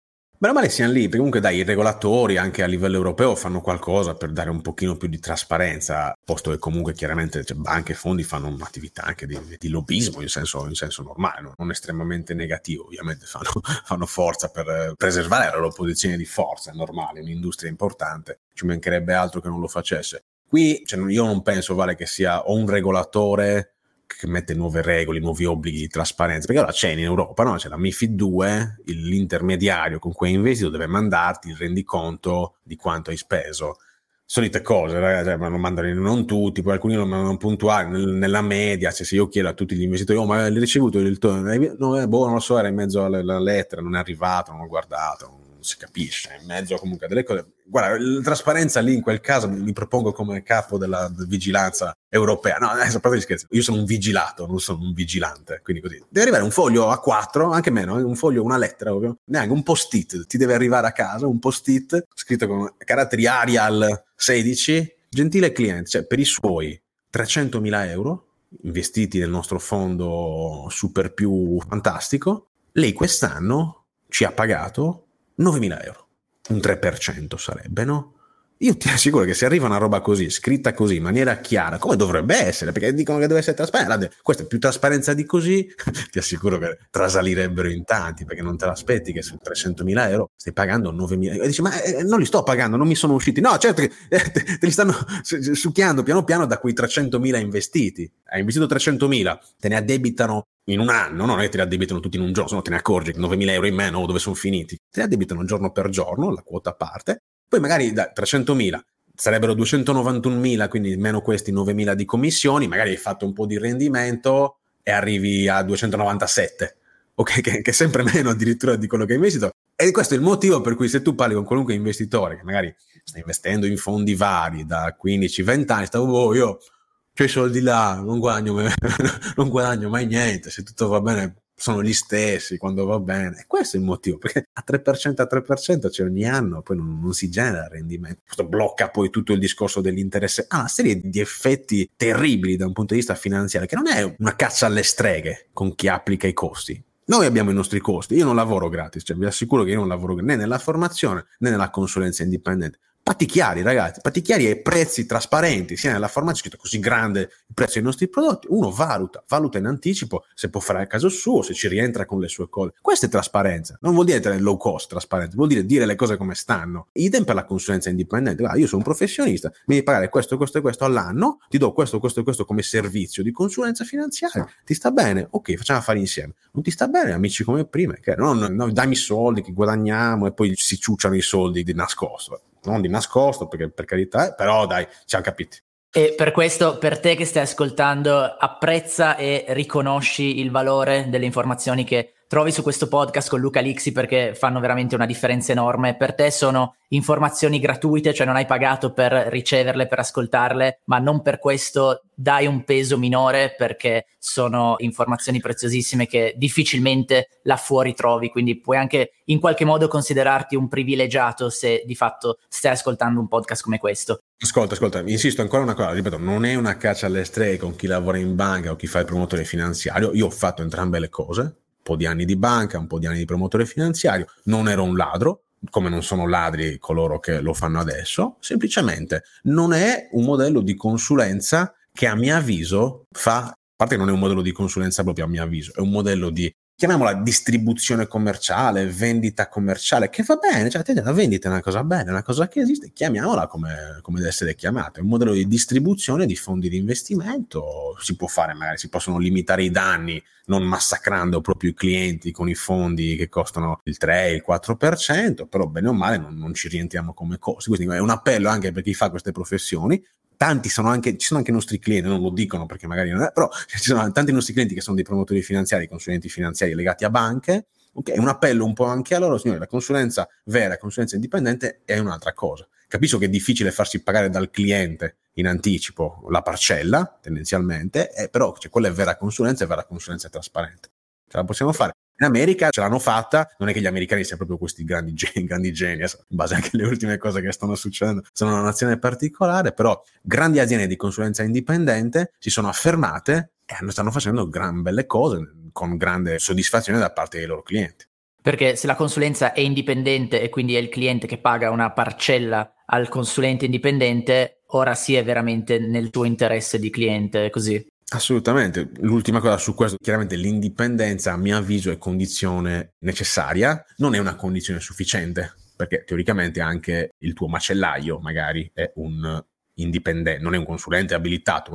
Meno 0.41 0.55
male 0.55 0.70
siamo 0.70 0.91
lì, 0.91 1.01
perché 1.01 1.17
comunque 1.17 1.39
dai, 1.39 1.58
i 1.58 1.63
regolatori 1.63 2.38
anche 2.38 2.63
a 2.63 2.65
livello 2.65 2.96
europeo 2.96 3.36
fanno 3.36 3.62
qualcosa 3.62 4.15
per 4.15 4.31
dare 4.31 4.50
un 4.50 4.62
pochino 4.62 4.98
più 4.98 5.08
di 5.08 5.20
trasparenza, 5.20 6.17
posto 6.25 6.50
che 6.50 6.58
comunque 6.58 6.93
chiaramente 6.96 7.46
cioè, 7.46 7.55
banche 7.55 7.91
e 7.91 7.96
fondi 7.96 8.24
fanno 8.24 8.48
un'attività 8.48 9.03
anche 9.03 9.27
di, 9.27 9.39
di 9.60 9.70
lobbismo 9.70 10.20
in 10.20 10.29
senso, 10.29 10.65
in 10.65 10.74
senso 10.74 11.03
normale, 11.03 11.41
no? 11.41 11.53
non 11.58 11.70
estremamente 11.70 12.34
negativo, 12.34 12.86
ovviamente 12.86 13.27
fanno, 13.27 13.51
fanno, 13.86 14.08
forza 14.08 14.50
per 14.50 14.96
preservare 14.98 15.46
la 15.46 15.58
loro 15.58 15.70
posizione 15.70 16.17
di 16.17 16.25
forza, 16.25 16.72
è 16.72 16.74
normale, 16.74 17.20
un'industria 17.20 17.70
importante, 17.70 18.39
ci 18.55 18.65
mancherebbe 18.65 19.13
altro 19.13 19.41
che 19.41 19.48
non 19.48 19.60
lo 19.60 19.67
facesse. 19.67 20.24
Qui 20.48 20.81
cioè, 20.88 21.00
io 21.12 21.24
non 21.24 21.43
penso, 21.43 21.75
Vale, 21.75 21.93
che 21.93 22.08
sia 22.08 22.48
o 22.48 22.55
un 22.55 22.67
regolatore 22.67 23.75
che 24.18 24.27
mette 24.27 24.53
nuove 24.53 24.82
regole, 24.82 25.20
nuovi 25.20 25.46
obblighi 25.46 25.80
di 25.80 25.88
trasparenza, 25.88 26.48
perché 26.48 26.62
ora 26.62 26.72
c'è 26.72 26.89
in 26.89 27.00
Europa, 27.00 27.44
no? 27.44 27.56
c'è 27.56 27.70
la 27.70 27.77
MIFID 27.77 28.15
2, 28.15 28.82
l'intermediario 28.86 30.00
con 30.00 30.13
cui 30.13 30.27
hai 30.27 30.34
investito 30.36 30.70
deve 30.70 30.88
mandarti 30.88 31.50
il 31.50 31.56
rendiconto 31.56 32.56
di 32.63 32.75
quanto 32.75 33.10
hai 33.10 33.18
speso. 33.18 33.77
solite 34.25 34.62
cose, 34.62 35.00
ragazzi, 35.00 35.30
cioè, 35.30 35.50
non 35.50 35.60
mandano 35.60 35.94
non 35.94 36.25
tutti, 36.25 36.62
poi 36.62 36.74
alcuni 36.74 36.96
non 36.96 37.10
mandano 37.10 37.38
puntuali, 37.38 38.06
nella 38.18 38.41
media, 38.41 38.91
cioè 38.91 39.06
se 39.06 39.15
io 39.15 39.27
chiedo 39.27 39.50
a 39.50 39.53
tutti 39.53 39.75
gli 39.75 39.84
investitori, 39.84 40.20
oh 40.20 40.25
ma 40.25 40.44
hai 40.44 40.58
ricevuto 40.58 41.00
il 41.00 41.18
tuo, 41.18 41.36
no, 41.36 42.01
eh, 42.01 42.08
boh, 42.08 42.25
non 42.25 42.36
lo 42.36 42.39
so, 42.39 42.58
era 42.58 42.70
in 42.70 42.75
mezzo 42.75 43.03
alla, 43.03 43.20
alla 43.20 43.39
lettera, 43.39 43.82
non 43.82 43.96
è 43.96 44.00
arrivato, 44.00 44.51
non 44.51 44.62
ho 44.62 44.68
guardato, 44.68 45.40
non 45.62 45.63
si 45.63 45.77
capisce, 45.77 46.38
in 46.39 46.48
mezzo 46.48 46.75
comunque 46.77 47.06
a 47.06 47.10
delle 47.10 47.24
cose. 47.24 47.46
Guarda, 47.63 47.98
la 48.00 48.22
trasparenza 48.22 48.80
lì 48.80 48.96
in 48.96 49.01
quel 49.01 49.22
caso 49.22 49.48
mi, 49.48 49.72
propongo 49.72 50.12
come 50.12 50.41
capo 50.41 50.77
della, 50.77 51.10
vigilanza 51.27 51.96
europea. 52.10 52.58
No, 52.58 52.70
adesso 52.70 52.98
a 52.98 53.00
parte 53.00 53.18
di 53.18 53.24
scherzi, 53.24 53.46
io 53.51 53.62
sono 53.62 53.77
un 53.77 53.86
vigilato, 53.86 54.48
non 54.48 54.60
sono 54.60 54.80
un 54.82 54.94
vigilante, 54.94 55.62
quindi 55.63 55.82
così. 55.82 56.03
Deve 56.10 56.22
arrivare 56.22 56.44
un 56.44 56.51
foglio 56.51 56.89
a 56.89 57.00
4, 57.00 57.51
anche 57.51 57.70
meno, 57.70 58.00
eh, 58.00 58.03
un 58.03 58.15
foglio, 58.15 58.44
una 58.44 58.58
lettera, 58.58 58.94
ovvio, 58.94 59.18
neanche 59.25 59.53
un 59.53 59.63
post-it, 59.63 60.25
ti 60.25 60.38
deve 60.38 60.56
arrivare 60.56 60.88
a 60.88 60.91
casa 60.91 61.27
un 61.27 61.39
post-it 61.39 62.06
scritto 62.13 62.48
con 62.48 62.74
caratteri 62.80 63.27
Arial 63.27 64.03
16, 64.15 64.96
gentile 65.10 65.51
cliente, 65.51 65.89
cioè 65.91 66.06
per 66.06 66.20
i 66.20 66.25
suoi 66.25 66.80
300.000 67.13 67.88
euro 67.89 68.25
investiti 68.63 69.20
nel 69.20 69.30
nostro 69.30 69.60
fondo 69.60 70.65
super 70.70 71.13
più 71.13 71.60
fantastico, 71.68 72.48
lei 72.74 72.94
quest'anno 72.94 73.86
ci 74.10 74.25
ha 74.25 74.32
pagato 74.32 75.06
9.000 75.38 75.85
euro. 75.85 76.07
Un 76.50 76.59
3% 76.59 77.38
sarebbe, 77.38 77.85
no? 77.85 78.20
Io 78.63 78.77
ti 78.77 78.89
assicuro 78.89 79.25
che 79.25 79.34
se 79.34 79.46
arriva 79.46 79.65
una 79.65 79.77
roba 79.77 80.01
così, 80.01 80.30
scritta 80.30 80.72
così, 80.72 80.98
in 80.98 81.01
maniera 81.01 81.38
chiara, 81.38 81.80
come 81.80 81.96
dovrebbe 81.96 82.36
essere, 82.36 82.72
perché 82.72 82.94
dicono 82.94 83.18
che 83.18 83.25
deve 83.25 83.39
essere 83.39 83.56
trasparente, 83.56 84.12
questa 84.22 84.44
è 84.44 84.46
più 84.46 84.60
trasparenza 84.60 85.15
di 85.15 85.25
così, 85.25 85.68
ti 86.12 86.20
assicuro 86.20 86.60
che 86.60 86.77
trasalirebbero 86.91 87.68
in 87.70 87.84
tanti, 87.86 88.24
perché 88.24 88.44
non 88.44 88.58
te 88.58 88.68
l'aspetti 88.68 89.13
che 89.13 89.24
su 89.24 89.39
300.000 89.44 90.10
euro 90.12 90.30
stai 90.36 90.53
pagando 90.53 90.94
9.000 90.94 91.32
euro. 91.32 91.44
E 91.44 91.48
dici, 91.48 91.63
ma 91.63 91.82
eh, 91.82 92.03
non 92.03 92.20
li 92.20 92.25
sto 92.25 92.44
pagando, 92.44 92.77
non 92.77 92.88
mi 92.88 92.94
sono 92.94 93.13
usciti. 93.13 93.41
No, 93.41 93.58
certo 93.58 93.82
che 93.82 93.91
eh, 94.10 94.32
te, 94.32 94.58
li 94.62 94.72
stanno 94.72 94.94
succhiando 95.24 96.03
piano 96.03 96.24
piano 96.24 96.46
da 96.46 96.60
quei 96.60 96.75
300.000 96.75 97.39
investiti. 97.39 98.12
Hai 98.25 98.41
investito 98.41 98.68
300.000, 98.68 99.39
te 99.58 99.70
ne 99.70 99.75
addebitano 99.75 100.46
in 100.65 100.80
un 100.80 100.89
anno, 100.89 101.25
non 101.25 101.39
è 101.39 101.44
che 101.46 101.50
te 101.50 101.58
li 101.58 101.63
addebitano 101.63 102.00
tutti 102.00 102.18
in 102.18 102.24
un 102.24 102.32
giorno, 102.32 102.50
se 102.50 102.56
no 102.56 102.62
te 102.62 102.70
ne 102.70 102.77
accorgi 102.77 103.12
che 103.12 103.20
9.000 103.20 103.50
euro 103.50 103.65
in 103.65 103.74
meno 103.74 104.06
dove 104.06 104.20
sono 104.20 104.36
finiti. 104.36 104.75
Te 104.75 105.00
li 105.00 105.06
addebitano 105.08 105.44
giorno 105.46 105.72
per 105.72 105.89
giorno, 105.89 106.32
la 106.32 106.44
quota 106.44 106.70
a 106.70 106.75
parte, 106.75 107.24
poi 107.51 107.60
magari 107.60 107.91
da 107.91 108.13
300.000 108.15 108.79
sarebbero 109.13 109.51
291.000, 109.53 110.70
quindi 110.70 110.96
meno 110.96 111.20
questi 111.20 111.51
9.000 111.51 111.96
di 111.96 112.05
commissioni, 112.05 112.65
magari 112.70 112.91
hai 112.91 112.96
fatto 112.96 113.25
un 113.25 113.34
po' 113.34 113.46
di 113.46 113.58
rendimento 113.58 114.60
e 114.81 114.91
arrivi 114.91 115.50
a 115.50 115.62
297, 115.62 116.77
ok? 117.15 117.41
Che, 117.41 117.62
che, 117.62 117.72
è 117.72 117.74
sempre 117.74 118.03
meno 118.03 118.29
addirittura 118.29 118.77
di 118.77 118.88
quello 118.88 119.03
che 119.03 119.12
hai 119.12 119.17
investito. 119.17 119.51
E 119.75 119.91
questo 119.91 120.13
è 120.13 120.17
il 120.17 120.24
motivo 120.24 120.62
per 120.62 120.75
cui 120.75 120.88
se 120.88 121.01
tu 121.01 121.13
parli 121.13 121.34
con 121.34 121.43
qualunque 121.43 121.74
investitore 121.74 122.38
che 122.38 122.43
magari 122.43 122.74
sta 123.03 123.20
investendo 123.20 123.65
in 123.65 123.75
fondi 123.75 124.15
vari 124.15 124.65
da 124.65 124.96
15-20 125.03 125.72
anni, 125.74 125.86
stavo, 125.88 126.17
oh, 126.17 126.34
io 126.34 126.48
ho 126.48 127.24
i 127.24 127.27
soldi 127.27 127.60
là, 127.60 127.96
non 127.96 128.17
guadagno, 128.20 128.63
non 129.36 129.50
guadagno 129.50 129.89
mai 129.89 130.05
niente, 130.05 130.50
se 130.50 130.63
tutto 130.63 130.88
va 130.88 131.01
bene 131.01 131.40
sono 131.62 131.84
gli 131.84 131.94
stessi 131.94 132.58
quando 132.58 132.86
va 132.86 133.00
bene. 133.00 133.41
E 133.41 133.44
questo 133.46 133.77
è 133.77 133.80
il 133.80 133.86
motivo, 133.86 134.18
perché 134.18 134.48
a 134.51 134.63
3% 134.68 135.22
a 135.22 135.27
3% 135.32 135.89
c'è 135.89 136.03
ogni 136.03 136.25
anno, 136.25 136.63
poi 136.63 136.77
non, 136.77 137.00
non, 137.00 137.13
si 137.13 137.30
genera 137.30 137.68
rendimento. 137.68 138.22
Questo 138.25 138.48
blocca 138.48 138.89
poi 138.89 139.12
tutto 139.12 139.32
il 139.32 139.39
discorso 139.39 139.80
dell'interesse. 139.80 140.46
Ha 140.48 140.58
una 140.60 140.68
serie 140.68 141.00
di 141.00 141.20
effetti 141.20 141.88
terribili 141.96 142.56
da 142.56 142.65
un 142.65 142.74
punto 142.74 142.94
di 142.94 143.00
vista 143.00 143.13
finanziario, 143.13 143.68
che 143.68 143.75
non 143.75 143.88
è 143.88 144.15
una 144.18 144.36
caccia 144.36 144.65
alle 144.65 144.82
streghe 144.82 145.50
con 145.53 145.75
chi 145.75 145.88
applica 145.88 146.27
i 146.27 146.34
costi. 146.34 146.84
Noi 147.06 147.25
abbiamo 147.25 147.51
i 147.51 147.53
nostri 147.53 147.80
costi, 147.80 148.15
io 148.15 148.25
non 148.25 148.36
lavoro 148.36 148.68
gratis, 148.70 149.03
cioè 149.06 149.18
vi 149.18 149.25
assicuro 149.25 149.63
che 149.63 149.72
io 149.72 149.80
non 149.80 149.88
lavoro 149.88 150.15
né 150.15 150.36
nella 150.36 150.58
formazione 150.58 151.25
né 151.39 151.50
nella 151.50 151.70
consulenza 151.70 152.24
indipendente 152.24 152.80
patti 153.03 153.25
chiari, 153.25 153.62
ragazzi, 153.62 154.00
patti 154.01 154.22
chiari 154.22 154.50
e 154.50 154.58
prezzi 154.58 155.05
trasparenti, 155.05 155.75
sia 155.75 155.91
nella 155.91 156.08
formazione 156.08 156.39
scritto 156.39 156.58
così 156.58 156.79
grande 156.79 157.22
il 157.22 157.53
prezzo 157.53 157.74
dei 157.74 157.84
nostri 157.84 158.08
prodotti, 158.08 158.48
uno 158.50 158.72
valuta, 158.72 159.24
valuta 159.27 159.58
in 159.58 159.65
anticipo 159.65 160.25
se 160.34 160.50
può 160.50 160.60
fare 160.60 160.81
a 160.81 160.88
caso 160.88 161.10
suo, 161.10 161.41
se 161.41 161.53
ci 161.53 161.67
rientra 161.67 162.05
con 162.05 162.20
le 162.20 162.27
sue 162.27 162.48
cose. 162.50 162.74
Questa 162.81 163.08
è 163.08 163.10
trasparenza, 163.10 163.77
non 163.81 163.93
vuol 163.93 164.05
dire 164.05 164.20
essere 164.20 164.39
low 164.39 164.58
cost 164.58 164.89
trasparenza, 164.89 165.36
vuol 165.36 165.48
dire 165.48 165.65
dire 165.65 165.86
le 165.86 165.96
cose 165.96 166.15
come 166.15 166.36
stanno. 166.36 166.88
Idem 166.93 167.24
per 167.24 167.36
la 167.36 167.46
consulenza 167.46 167.89
indipendente, 167.89 168.41
guarda, 168.41 168.60
io 168.60 168.67
sono 168.67 168.77
un 168.77 168.84
professionista, 168.84 169.50
mi 169.50 169.75
devi 169.75 169.84
pagare 169.84 170.10
questo, 170.10 170.38
questo 170.38 170.60
e 170.60 170.62
questo 170.62 170.86
all'anno, 170.86 171.39
ti 171.50 171.58
do 171.58 171.74
questo, 171.74 172.00
questo 172.00 172.22
e 172.22 172.24
questo 172.24 172.46
come 172.46 172.62
servizio 172.62 173.24
di 173.24 173.31
consulenza 173.31 173.84
finanziaria, 173.84 174.47
ti 174.63 174.73
sta 174.73 174.91
bene? 174.91 175.28
Ok, 175.32 175.56
facciamo 175.56 175.80
affari 175.80 175.99
insieme. 175.99 176.34
Non 176.54 176.63
ti 176.63 176.71
sta 176.71 176.88
bene, 176.88 177.13
amici 177.13 177.43
come 177.43 177.65
prima, 177.65 177.93
che 177.95 178.15
no, 178.15 178.34
no, 178.34 178.47
no, 178.47 178.71
dammi 178.71 178.93
i 178.93 178.95
soldi 178.95 179.41
che 179.41 179.54
guadagniamo 179.54 180.28
e 180.28 180.34
poi 180.34 180.54
si 180.56 180.78
ciucciano 180.78 181.15
i 181.15 181.21
soldi 181.21 181.63
di 181.63 181.73
nascosto 181.73 182.41
non 182.63 182.82
di 182.82 182.89
nascosto, 182.89 183.47
perché 183.47 183.69
per 183.69 183.86
carità, 183.86 184.34
però 184.34 184.65
dai, 184.65 184.86
ci 184.86 185.04
siamo 185.06 185.24
capiti. 185.24 185.58
E 185.93 186.13
per 186.15 186.32
questo, 186.32 186.78
per 186.78 187.00
te 187.00 187.15
che 187.15 187.26
stai 187.26 187.43
ascoltando, 187.43 188.24
apprezza 188.24 189.17
e 189.17 189.45
riconosci 189.50 190.39
il 190.39 190.50
valore 190.50 191.10
delle 191.10 191.26
informazioni 191.26 191.84
che 191.84 192.13
trovi 192.32 192.54
su 192.54 192.62
questo 192.63 192.88
podcast 192.88 193.30
con 193.30 193.41
Luca 193.41 193.60
Lixi 193.60 193.91
perché 193.91 194.34
fanno 194.36 194.62
veramente 194.62 194.96
una 194.96 195.06
differenza 195.06 195.52
enorme. 195.52 195.98
Per 195.98 196.15
te 196.15 196.32
sono 196.32 196.76
informazioni 196.88 197.60
gratuite, 197.60 198.13
cioè 198.13 198.26
non 198.26 198.38
hai 198.38 198.46
pagato 198.46 198.94
per 198.94 199.12
riceverle, 199.12 199.86
per 199.86 200.00
ascoltarle, 200.00 200.80
ma 200.86 201.00
non 201.00 201.22
per 201.22 201.39
questo 201.39 202.04
dai 202.15 202.46
un 202.46 202.63
peso 202.63 202.98
minore 202.98 203.54
perché 203.58 204.06
sono 204.17 204.76
informazioni 204.78 205.41
preziosissime 205.41 206.08
che 206.08 206.34
difficilmente 206.38 207.28
là 207.44 207.58
fuori 207.58 207.94
trovi, 207.94 208.30
quindi 208.30 208.62
puoi 208.62 208.78
anche 208.78 209.12
in 209.26 209.41
qualche 209.41 209.65
modo 209.65 209.89
considerarti 209.89 210.56
un 210.56 210.70
privilegiato 210.70 211.50
se 211.50 211.84
di 211.86 211.96
fatto 211.96 212.38
stai 212.48 212.72
ascoltando 212.72 213.20
un 213.20 213.28
podcast 213.28 213.62
come 213.62 213.78
questo. 213.78 214.22
Ascolta, 214.39 214.76
ascolta, 214.76 215.04
insisto 215.06 215.41
ancora 215.41 215.63
una 215.63 215.74
cosa, 215.74 215.91
ripeto, 215.91 216.17
non 216.17 216.46
è 216.46 216.56
una 216.56 216.78
caccia 216.78 217.08
alle 217.08 217.26
streghe 217.26 217.58
con 217.58 217.76
chi 217.76 217.88
lavora 217.88 218.17
in 218.17 218.36
banca 218.36 218.72
o 218.72 218.78
chi 218.78 218.88
fa 218.88 219.00
il 219.00 219.06
promotore 219.06 219.44
finanziario, 219.44 220.13
io 220.13 220.28
ho 220.28 220.32
fatto 220.32 220.62
entrambe 220.62 220.98
le 220.98 221.10
cose, 221.10 221.61
po' 221.82 221.96
di 221.96 222.06
anni 222.06 222.26
di 222.26 222.36
banca, 222.36 222.78
un 222.78 222.88
po' 222.88 223.00
di 223.00 223.08
anni 223.08 223.20
di 223.20 223.26
promotore 223.26 223.65
finanziario, 223.65 224.28
non 224.44 224.70
ero 224.70 224.84
un 224.84 224.96
ladro, 224.96 225.44
come 225.70 225.89
non 225.89 226.02
sono 226.02 226.28
ladri 226.28 226.78
coloro 226.80 227.20
che 227.20 227.39
lo 227.41 227.54
fanno 227.54 227.80
adesso, 227.80 228.38
semplicemente 228.39 229.24
non 229.44 229.74
è 229.74 230.10
un 230.12 230.26
modello 230.26 230.62
di 230.62 230.76
consulenza 230.76 231.74
che 231.94 232.08
a 232.08 232.15
mio 232.15 232.36
avviso 232.36 233.06
fa, 233.12 233.46
a 233.46 233.58
parte 233.76 233.96
che 233.96 234.00
non 234.00 234.10
è 234.10 234.13
un 234.13 234.20
modello 234.20 234.41
di 234.41 234.52
consulenza 234.52 235.04
proprio 235.04 235.26
a 235.26 235.28
mio 235.28 235.44
avviso, 235.44 235.74
è 235.76 235.80
un 235.80 235.89
modello 235.89 236.30
di 236.30 236.54
chiamiamola 236.75 237.13
distribuzione 237.13 238.07
commerciale, 238.07 238.88
vendita 238.88 239.47
commerciale, 239.47 240.10
che 240.10 240.23
va 240.23 240.36
bene, 240.38 240.69
cioè 240.69 240.84
la 240.95 241.12
vendita 241.12 241.47
è 241.47 241.51
una 241.51 241.62
cosa 241.62 241.84
bella, 241.84 242.07
è 242.07 242.12
una 242.12 242.23
cosa 242.23 242.47
che 242.47 242.62
esiste, 242.62 242.91
chiamiamola 242.91 243.47
come, 243.47 243.99
come 244.01 244.17
deve 244.17 244.29
essere 244.29 244.55
chiamata, 244.55 244.99
è 244.99 245.03
un 245.03 245.10
modello 245.10 245.34
di 245.34 245.47
distribuzione 245.47 246.25
di 246.25 246.36
fondi 246.36 246.69
di 246.69 246.77
investimento, 246.77 247.95
si 247.99 248.15
può 248.15 248.27
fare, 248.27 248.53
magari 248.53 248.77
si 248.77 248.89
possono 248.89 249.19
limitare 249.19 249.63
i 249.63 249.69
danni 249.69 250.21
non 250.45 250.63
massacrando 250.63 251.39
proprio 251.39 251.69
i 251.69 251.73
clienti 251.73 252.31
con 252.31 252.49
i 252.49 252.55
fondi 252.55 253.15
che 253.15 253.29
costano 253.29 253.79
il 253.84 253.97
3, 253.97 254.31
il 254.31 254.43
4%, 254.45 255.47
però 255.47 255.67
bene 255.67 255.88
o 255.88 255.93
male 255.93 256.17
non, 256.17 256.36
non 256.36 256.53
ci 256.53 256.67
rientriamo 256.67 257.13
come 257.13 257.38
costi, 257.38 257.69
quindi 257.69 257.95
è 257.95 257.99
un 257.99 258.10
appello 258.10 258.49
anche 258.49 258.71
per 258.71 258.84
chi 258.84 258.93
fa 258.93 259.10
queste 259.10 259.31
professioni, 259.31 260.03
tanti 260.41 260.69
sono 260.69 260.89
anche, 260.89 261.17
ci 261.17 261.27
sono 261.27 261.38
anche 261.38 261.51
i 261.51 261.54
nostri 261.54 261.77
clienti, 261.77 262.08
non 262.08 262.19
lo 262.19 262.32
dicono 262.32 262.65
perché 262.65 262.88
magari 262.88 263.12
non 263.12 263.21
è, 263.21 263.32
però 263.32 263.47
ci 263.67 263.77
sono 263.77 264.12
tanti 264.12 264.32
nostri 264.32 264.54
clienti 264.54 264.73
che 264.73 264.82
sono 264.82 264.95
dei 264.95 265.06
promotori 265.06 265.43
finanziari, 265.43 265.88
consulenti 265.88 266.30
finanziari 266.30 266.73
legati 266.73 267.06
a 267.06 267.12
banche. 267.12 267.67
Ok, 267.93 268.13
un 268.17 268.27
appello 268.27 268.65
un 268.65 268.73
po' 268.73 268.86
anche 268.86 269.13
a 269.13 269.19
loro, 269.19 269.38
signori, 269.38 269.60
la 269.60 269.67
consulenza 269.67 270.27
vera, 270.45 270.69
la 270.69 270.77
consulenza 270.80 271.13
indipendente 271.13 271.82
è 271.86 271.99
un'altra 271.99 272.34
cosa. 272.34 272.67
Capisco 272.88 273.19
che 273.19 273.25
è 273.25 273.30
difficile 273.30 273.69
farsi 273.69 274.01
pagare 274.01 274.32
dal 274.32 274.49
cliente 274.49 275.17
in 275.34 275.45
anticipo 275.45 276.25
la 276.32 276.41
parcella, 276.41 277.19
tendenzialmente, 277.21 278.12
eh, 278.12 278.27
però 278.30 278.58
cioè, 278.58 278.71
quella 278.71 278.88
è 278.88 278.91
vera 278.91 279.17
consulenza 279.17 279.63
e 279.63 279.67
vera 279.67 279.86
consulenza 279.86 280.27
trasparente. 280.27 280.89
Ce 281.27 281.38
la 281.38 281.43
possiamo 281.43 281.71
fare. 281.71 281.91
In 282.21 282.27
America 282.27 282.69
ce 282.69 282.81
l'hanno 282.81 282.99
fatta, 282.99 283.49
non 283.57 283.69
è 283.69 283.73
che 283.73 283.81
gli 283.81 283.88
americani 283.88 284.21
siano 284.21 284.38
proprio 284.38 284.60
questi 284.60 284.84
grandi 284.84 285.15
geni, 285.15 285.43
grandi 285.47 285.73
geni, 285.73 286.03
in 286.03 286.07
base 286.27 286.53
anche 286.53 286.69
alle 286.73 286.86
ultime 286.86 287.17
cose 287.17 287.41
che 287.41 287.51
stanno 287.51 287.73
succedendo, 287.73 288.21
sono 288.31 288.51
una 288.51 288.62
nazione 288.62 288.99
particolare, 288.99 289.73
però 289.73 289.99
grandi 290.21 290.60
aziende 290.60 290.86
di 290.86 290.95
consulenza 290.95 291.41
indipendente 291.41 292.34
si 292.38 292.51
sono 292.51 292.67
affermate 292.67 293.53
e 293.65 293.75
stanno 293.89 294.12
facendo 294.12 294.47
gran 294.47 294.84
belle 294.84 295.07
cose 295.07 295.39
con 295.71 295.97
grande 295.97 296.38
soddisfazione 296.38 296.99
da 296.99 297.12
parte 297.12 297.39
dei 297.39 297.47
loro 297.47 297.63
clienti. 297.63 298.05
Perché 298.39 298.75
se 298.75 298.86
la 298.86 298.95
consulenza 298.95 299.53
è 299.53 299.62
indipendente 299.62 300.41
e 300.41 300.49
quindi 300.49 300.75
è 300.75 300.79
il 300.79 300.89
cliente 300.89 301.25
che 301.25 301.39
paga 301.39 301.71
una 301.71 301.91
parcella 301.91 302.71
al 302.86 303.10
consulente 303.10 303.65
indipendente, 303.65 304.62
ora 304.73 304.93
sì 304.93 305.15
è 305.15 305.23
veramente 305.23 305.79
nel 305.79 306.12
tuo 306.12 306.25
interesse 306.25 306.77
di 306.77 306.91
cliente, 306.91 307.49
così. 307.49 307.84
Assolutamente. 308.13 308.89
L'ultima 309.00 309.39
cosa 309.39 309.58
su 309.58 309.74
questo, 309.74 309.95
chiaramente 309.97 310.36
l'indipendenza 310.36 311.32
a 311.32 311.38
mio 311.38 311.56
avviso 311.56 311.91
è 311.91 311.97
condizione 311.97 312.95
necessaria, 313.00 313.86
non 313.97 314.15
è 314.15 314.17
una 314.17 314.36
condizione 314.36 314.82
sufficiente, 314.82 315.54
perché 315.78 316.04
teoricamente 316.04 316.60
anche 316.60 317.12
il 317.19 317.34
tuo 317.34 317.47
macellaio 317.47 318.19
magari 318.19 318.69
è 318.74 318.91
un 318.95 319.41
indipendente, 319.76 320.41
non 320.41 320.54
è 320.54 320.58
un 320.58 320.65
consulente 320.65 321.13
abilitato, 321.13 321.71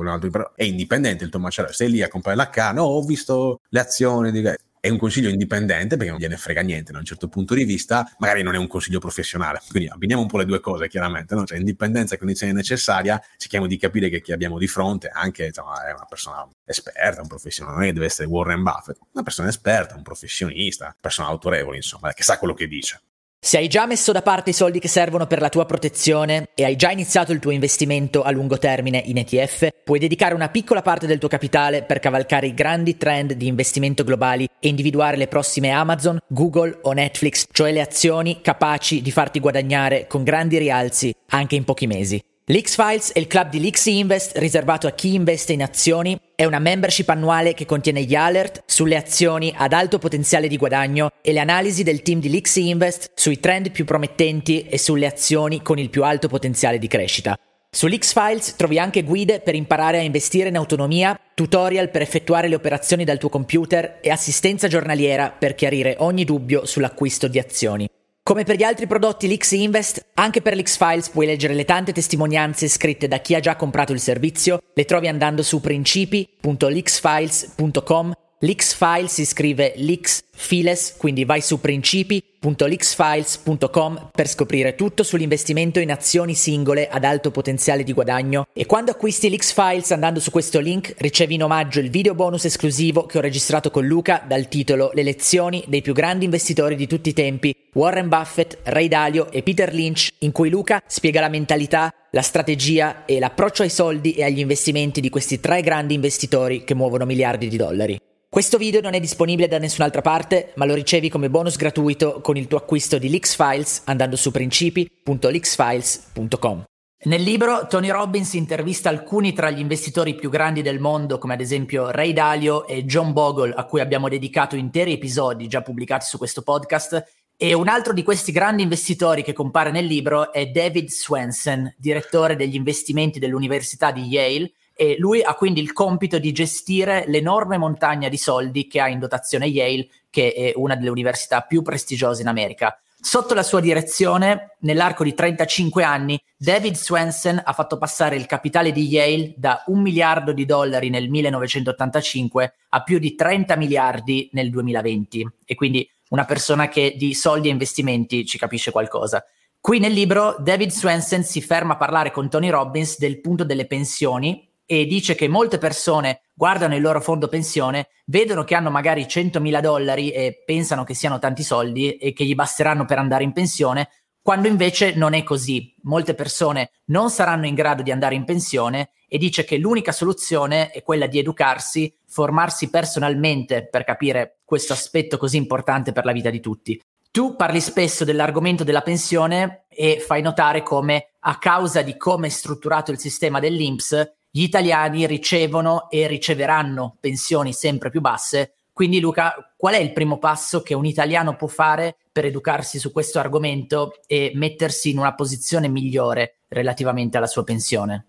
è 0.53 0.63
indipendente 0.63 1.23
il 1.23 1.31
tuo 1.31 1.39
macellaio, 1.39 1.73
sei 1.73 1.89
lì 1.89 2.03
a 2.03 2.07
comprare 2.07 2.37
la 2.37 2.49
carne, 2.51 2.81
oh, 2.81 2.97
ho 2.97 3.01
visto 3.03 3.61
le 3.69 3.79
azioni, 3.79 4.31
di... 4.31 4.43
è 4.79 4.89
un 4.89 4.97
consiglio 4.97 5.29
indipendente 5.29 5.97
perché 5.97 6.11
non 6.11 6.19
gliene 6.19 6.37
frega 6.37 6.61
niente 6.61 6.91
da 6.91 6.99
un 6.99 7.05
certo 7.05 7.27
punto 7.27 7.53
di 7.53 7.63
vista, 7.63 8.09
magari 8.19 8.43
non 8.43 8.55
è 8.55 8.57
un 8.57 8.67
consiglio 8.67 8.99
professionale. 8.99 9.61
Quindi 9.69 9.89
abbiniamo 9.89 10.21
un 10.21 10.27
po' 10.27 10.37
le 10.37 10.45
due 10.45 10.59
cose, 10.59 10.87
chiaramente, 10.87 11.35
no? 11.35 11.45
Cioè 11.45 11.57
indipendenza 11.57 12.15
e 12.15 12.17
condizione 12.17 12.53
necessaria, 12.53 13.21
cerchiamo 13.37 13.67
di 13.67 13.77
capire 13.77 14.09
che 14.09 14.21
chi 14.21 14.31
abbiamo 14.31 14.57
di 14.57 14.67
fronte 14.67 15.09
anche 15.09 15.45
insomma, 15.47 15.85
è 15.85 15.93
una 15.93 16.05
persona 16.07 16.47
esperta, 16.65 17.21
un 17.21 17.27
professionista, 17.27 17.75
non 17.75 17.83
è 17.83 17.87
che 17.87 17.93
deve 17.93 18.05
essere 18.05 18.27
Warren 18.27 18.63
Buffett, 18.63 18.97
una 19.13 19.23
persona 19.23 19.49
esperta, 19.49 19.95
un 19.95 20.03
professionista, 20.03 20.85
una 20.85 20.95
persona 20.99 21.27
autorevole, 21.27 21.77
insomma, 21.77 22.13
che 22.13 22.23
sa 22.23 22.37
quello 22.37 22.53
che 22.53 22.67
dice. 22.67 23.01
Se 23.39 23.57
hai 23.57 23.67
già 23.67 23.85
messo 23.85 24.11
da 24.11 24.21
parte 24.21 24.49
i 24.49 24.53
soldi 24.53 24.79
che 24.79 24.87
servono 24.87 25.27
per 25.27 25.39
la 25.39 25.49
tua 25.49 25.65
protezione 25.65 26.49
e 26.53 26.65
hai 26.65 26.75
già 26.75 26.91
iniziato 26.91 27.31
il 27.31 27.39
tuo 27.39 27.51
investimento 27.51 28.23
a 28.23 28.31
lungo 28.31 28.57
termine 28.57 29.01
in 29.05 29.17
ETF, 29.17 29.69
puoi 29.83 29.99
dedicare 29.99 30.33
una 30.33 30.49
piccola 30.49 30.81
parte 30.81 31.07
del 31.07 31.19
tuo 31.19 31.29
capitale 31.29 31.83
per 31.83 31.99
cavalcare 31.99 32.47
i 32.47 32.53
grandi 32.53 32.97
trend 32.97 33.33
di 33.33 33.47
investimento 33.47 34.03
globali 34.03 34.49
e 34.59 34.67
individuare 34.67 35.17
le 35.17 35.27
prossime 35.27 35.69
Amazon, 35.69 36.17
Google 36.27 36.79
o 36.81 36.91
Netflix, 36.91 37.45
cioè 37.51 37.71
le 37.71 37.81
azioni 37.81 38.41
capaci 38.41 39.01
di 39.01 39.11
farti 39.11 39.39
guadagnare 39.39 40.07
con 40.07 40.23
grandi 40.23 40.57
rialzi 40.57 41.13
anche 41.29 41.55
in 41.55 41.63
pochi 41.63 41.87
mesi. 41.87 42.21
L'X-Files 42.49 43.11
è 43.11 43.19
il 43.19 43.27
club 43.27 43.49
di 43.49 43.59
l'X 43.59 43.85
Invest 43.87 44.37
riservato 44.37 44.87
a 44.87 44.91
chi 44.91 45.13
investe 45.13 45.51
in 45.51 45.61
azioni. 45.61 46.17
È 46.39 46.45
una 46.45 46.59
membership 46.59 47.09
annuale 47.09 47.55
che 47.55 47.65
contiene 47.65 48.03
gli 48.03 48.13
alert 48.13 48.61
sulle 48.67 48.95
azioni 48.95 49.51
ad 49.57 49.73
alto 49.73 49.97
potenziale 49.97 50.47
di 50.47 50.55
guadagno 50.55 51.09
e 51.19 51.31
le 51.31 51.39
analisi 51.39 51.81
del 51.81 52.03
team 52.03 52.19
di 52.19 52.29
l'X 52.29 52.57
Invest 52.57 53.09
sui 53.15 53.39
trend 53.39 53.71
più 53.71 53.85
promettenti 53.85 54.67
e 54.67 54.77
sulle 54.77 55.07
azioni 55.07 55.63
con 55.63 55.79
il 55.79 55.89
più 55.89 56.03
alto 56.03 56.27
potenziale 56.27 56.77
di 56.77 56.87
crescita. 56.87 57.35
Sull'X-Files 57.71 58.55
trovi 58.55 58.77
anche 58.77 59.01
guide 59.01 59.39
per 59.39 59.55
imparare 59.55 59.97
a 59.97 60.03
investire 60.03 60.49
in 60.49 60.57
autonomia, 60.57 61.19
tutorial 61.33 61.89
per 61.89 62.03
effettuare 62.03 62.47
le 62.47 62.55
operazioni 62.55 63.03
dal 63.03 63.17
tuo 63.17 63.29
computer 63.29 63.97
e 63.99 64.11
assistenza 64.11 64.67
giornaliera 64.67 65.31
per 65.31 65.55
chiarire 65.55 65.95
ogni 65.97 66.23
dubbio 66.23 66.67
sull'acquisto 66.67 67.27
di 67.27 67.39
azioni. 67.39 67.89
Come 68.27 68.43
per 68.43 68.57
gli 68.57 68.63
altri 68.63 68.87
prodotti 68.87 69.29
l'X 69.29 69.51
Invest, 69.51 70.05
anche 70.15 70.41
per 70.41 70.53
l'X 70.53 70.75
Files 70.75 71.07
puoi 71.07 71.25
leggere 71.25 71.53
le 71.53 71.63
tante 71.63 71.93
testimonianze 71.93 72.67
scritte 72.67 73.07
da 73.07 73.19
chi 73.19 73.35
ha 73.35 73.39
già 73.39 73.55
comprato 73.55 73.93
il 73.93 74.01
servizio, 74.01 74.59
le 74.73 74.83
trovi 74.83 75.07
andando 75.07 75.41
su 75.41 75.61
principi.lxfiles.com. 75.61 78.11
L'X 78.41 78.75
Files 78.75 79.11
si 79.11 79.25
scrive 79.25 79.73
l'X 79.77 80.21
Files, 80.31 80.93
quindi 80.97 81.25
vai 81.25 81.41
su 81.41 81.59
principi.lxfiles.com 81.59 84.09
per 84.13 84.27
scoprire 84.27 84.75
tutto 84.75 85.01
sull'investimento 85.01 85.79
in 85.79 85.89
azioni 85.89 86.35
singole 86.35 86.87
ad 86.87 87.03
alto 87.03 87.31
potenziale 87.31 87.81
di 87.81 87.93
guadagno 87.93 88.45
e 88.53 88.67
quando 88.67 88.91
acquisti 88.91 89.31
l'X 89.31 89.53
Files 89.53 89.91
andando 89.91 90.19
su 90.19 90.29
questo 90.29 90.59
link 90.59 90.93
ricevi 90.99 91.33
in 91.33 91.45
omaggio 91.45 91.79
il 91.79 91.89
video 91.89 92.13
bonus 92.13 92.45
esclusivo 92.45 93.07
che 93.07 93.17
ho 93.17 93.21
registrato 93.21 93.71
con 93.71 93.87
Luca 93.87 94.23
dal 94.27 94.47
titolo 94.47 94.91
Le 94.93 95.01
lezioni 95.01 95.63
dei 95.65 95.81
più 95.81 95.93
grandi 95.93 96.25
investitori 96.25 96.75
di 96.75 96.85
tutti 96.85 97.09
i 97.09 97.13
tempi, 97.13 97.55
Warren 97.73 98.07
Buffett, 98.07 98.59
Ray 98.65 98.87
Dalio 98.87 99.31
e 99.31 99.41
Peter 99.41 99.73
Lynch, 99.73 100.09
in 100.19 100.31
cui 100.31 100.51
Luca 100.51 100.79
spiega 100.85 101.21
la 101.21 101.29
mentalità, 101.29 101.91
la 102.11 102.21
strategia 102.21 103.03
e 103.05 103.17
l'approccio 103.17 103.63
ai 103.63 103.71
soldi 103.71 104.13
e 104.13 104.23
agli 104.23 104.37
investimenti 104.37 105.01
di 105.01 105.09
questi 105.09 105.39
tre 105.39 105.61
grandi 105.61 105.95
investitori 105.95 106.63
che 106.63 106.75
muovono 106.75 107.05
miliardi 107.05 107.47
di 107.47 107.57
dollari. 107.57 107.99
Questo 108.29 108.57
video 108.57 108.81
non 108.81 108.93
è 108.93 108.99
disponibile 108.99 109.47
da 109.47 109.57
nessun'altra 109.57 110.01
parte, 110.01 110.51
ma 110.55 110.65
lo 110.65 110.73
ricevi 110.73 111.07
come 111.09 111.29
bonus 111.29 111.55
gratuito 111.55 112.19
con 112.19 112.35
il 112.35 112.47
tuo 112.47 112.57
acquisto 112.57 112.97
di 112.97 113.09
Lixfiles 113.09 113.83
andando 113.85 114.17
su 114.17 114.31
principi.lixfiles.com. 114.31 116.65
Nel 117.05 117.21
libro 117.21 117.67
Tony 117.67 117.89
Robbins 117.89 118.33
intervista 118.33 118.89
alcuni 118.89 119.31
tra 119.31 119.49
gli 119.49 119.59
investitori 119.59 120.13
più 120.13 120.29
grandi 120.29 120.61
del 120.61 120.81
mondo, 120.81 121.19
come 121.19 121.35
ad 121.35 121.39
esempio 121.39 121.89
Ray 121.89 122.11
Dalio 122.11 122.67
e 122.67 122.83
John 122.83 123.13
Bogle, 123.13 123.53
a 123.53 123.63
cui 123.63 123.79
abbiamo 123.79 124.09
dedicato 124.09 124.57
interi 124.57 124.91
episodi 124.91 125.47
già 125.47 125.61
pubblicati 125.61 126.05
su 126.05 126.17
questo 126.17 126.41
podcast. 126.41 127.01
E 127.37 127.53
un 127.53 127.69
altro 127.69 127.93
di 127.93 128.03
questi 128.03 128.33
grandi 128.33 128.63
investitori 128.63 129.23
che 129.23 129.31
compare 129.31 129.71
nel 129.71 129.85
libro 129.85 130.33
è 130.33 130.47
David 130.47 130.89
Swensen, 130.89 131.73
direttore 131.77 132.35
degli 132.35 132.55
investimenti 132.55 133.19
dell'Università 133.19 133.91
di 133.91 134.01
Yale, 134.01 134.51
e 134.77 134.95
lui 134.99 135.23
ha 135.23 135.33
quindi 135.33 135.59
il 135.59 135.73
compito 135.73 136.19
di 136.19 136.31
gestire 136.31 137.05
l'enorme 137.07 137.57
montagna 137.57 138.09
di 138.09 138.17
soldi 138.17 138.67
che 138.67 138.79
ha 138.79 138.87
in 138.87 138.99
dotazione 138.99 139.47
Yale, 139.47 139.87
che 140.11 140.31
è 140.33 140.51
una 140.55 140.75
delle 140.75 140.91
università 140.91 141.41
più 141.41 141.63
prestigiose 141.63 142.21
in 142.21 142.27
America. 142.27 142.79
Sotto 142.99 143.33
la 143.33 143.41
sua 143.41 143.59
direzione, 143.59 144.55
nell'arco 144.59 145.03
di 145.03 145.15
35 145.15 145.83
anni, 145.83 146.21
David 146.37 146.75
Swensen 146.75 147.41
ha 147.43 147.53
fatto 147.53 147.79
passare 147.79 148.15
il 148.17 148.27
capitale 148.27 148.71
di 148.71 148.85
Yale 148.85 149.33
da 149.35 149.63
un 149.67 149.81
miliardo 149.81 150.31
di 150.31 150.45
dollari 150.45 150.89
nel 150.89 151.09
1985 151.09 152.53
a 152.69 152.83
più 152.83 152.99
di 152.99 153.15
30 153.15 153.55
miliardi 153.55 154.29
nel 154.33 154.51
2020. 154.51 155.27
E 155.43 155.55
quindi 155.55 155.89
una 156.09 156.25
persona 156.25 156.67
che 156.69 156.93
di 156.95 157.15
soldi 157.15 157.47
e 157.47 157.51
investimenti 157.51 158.25
ci 158.25 158.37
capisce 158.37 158.71
qualcosa. 158.71 159.25
Qui 159.59 159.79
nel 159.79 159.91
libro 159.91 160.35
David 160.39 160.69
Swensen 160.69 161.23
si 161.23 161.41
ferma 161.41 161.73
a 161.73 161.77
parlare 161.77 162.11
con 162.11 162.29
Tony 162.29 162.49
Robbins 162.49 162.99
del 162.99 163.19
punto 163.19 163.43
delle 163.43 163.65
pensioni 163.65 164.46
e 164.69 164.85
dice 164.85 165.15
che 165.15 165.29
molte 165.29 165.57
persone 165.57 166.23
guardano 166.33 166.75
il 166.75 166.81
loro 166.81 166.99
fondo 166.99 167.29
pensione, 167.29 167.87
vedono 168.07 168.43
che 168.43 168.53
hanno 168.53 168.69
magari 168.69 169.05
100.000 169.05 169.61
dollari 169.61 170.11
e 170.11 170.43
pensano 170.45 170.83
che 170.83 170.93
siano 170.93 171.19
tanti 171.19 171.41
soldi 171.41 171.95
e 171.95 172.11
che 172.11 172.25
gli 172.25 172.35
basteranno 172.35 172.83
per 172.83 172.99
andare 172.99 173.23
in 173.23 173.31
pensione, 173.31 173.89
quando 174.21 174.49
invece 174.49 174.93
non 174.93 175.13
è 175.13 175.23
così. 175.23 175.73
Molte 175.83 176.13
persone 176.13 176.71
non 176.87 177.09
saranno 177.09 177.45
in 177.45 177.55
grado 177.55 177.81
di 177.81 177.91
andare 177.91 178.15
in 178.15 178.25
pensione 178.25 178.89
e 179.07 179.17
dice 179.17 179.45
che 179.45 179.55
l'unica 179.55 179.93
soluzione 179.93 180.69
è 180.71 180.83
quella 180.83 181.07
di 181.07 181.17
educarsi, 181.17 181.97
formarsi 182.05 182.69
personalmente 182.69 183.69
per 183.69 183.85
capire 183.85 184.39
questo 184.43 184.73
aspetto 184.73 185.17
così 185.17 185.37
importante 185.37 185.93
per 185.93 186.03
la 186.03 186.11
vita 186.11 186.29
di 186.29 186.41
tutti. 186.41 186.77
Tu 187.09 187.37
parli 187.37 187.61
spesso 187.61 188.03
dell'argomento 188.03 188.65
della 188.65 188.81
pensione 188.81 189.65
e 189.69 190.03
fai 190.05 190.21
notare 190.21 190.61
come 190.61 191.13
a 191.21 191.37
causa 191.37 191.81
di 191.81 191.95
come 191.95 192.27
è 192.27 192.29
strutturato 192.29 192.91
il 192.91 192.99
sistema 192.99 193.39
dell'INPS 193.39 194.16
gli 194.29 194.41
italiani 194.41 195.07
ricevono 195.07 195.89
e 195.89 196.07
riceveranno 196.07 196.97
pensioni 196.99 197.53
sempre 197.53 197.89
più 197.89 198.01
basse. 198.01 198.53
Quindi 198.73 198.99
Luca, 198.99 199.53
qual 199.57 199.73
è 199.73 199.79
il 199.79 199.91
primo 199.91 200.19
passo 200.19 200.61
che 200.61 200.75
un 200.75 200.85
italiano 200.85 201.35
può 201.35 201.47
fare 201.47 201.97
per 202.11 202.25
educarsi 202.25 202.77
su 202.77 202.91
questo 202.91 203.17
argomento 203.17 203.93
e 204.05 204.31
mettersi 204.35 204.91
in 204.91 204.99
una 204.99 205.15
posizione 205.15 205.67
migliore 205.67 206.41
relativamente 206.49 207.17
alla 207.17 207.25
sua 207.25 207.43
pensione? 207.43 208.05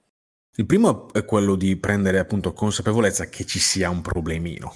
Il 0.57 0.67
primo 0.67 1.13
è 1.13 1.25
quello 1.25 1.55
di 1.55 1.77
prendere 1.77 2.19
appunto 2.19 2.53
consapevolezza 2.53 3.29
che 3.29 3.47
ci 3.47 3.59
sia 3.59 3.89
un 3.89 4.03
problemino. 4.03 4.75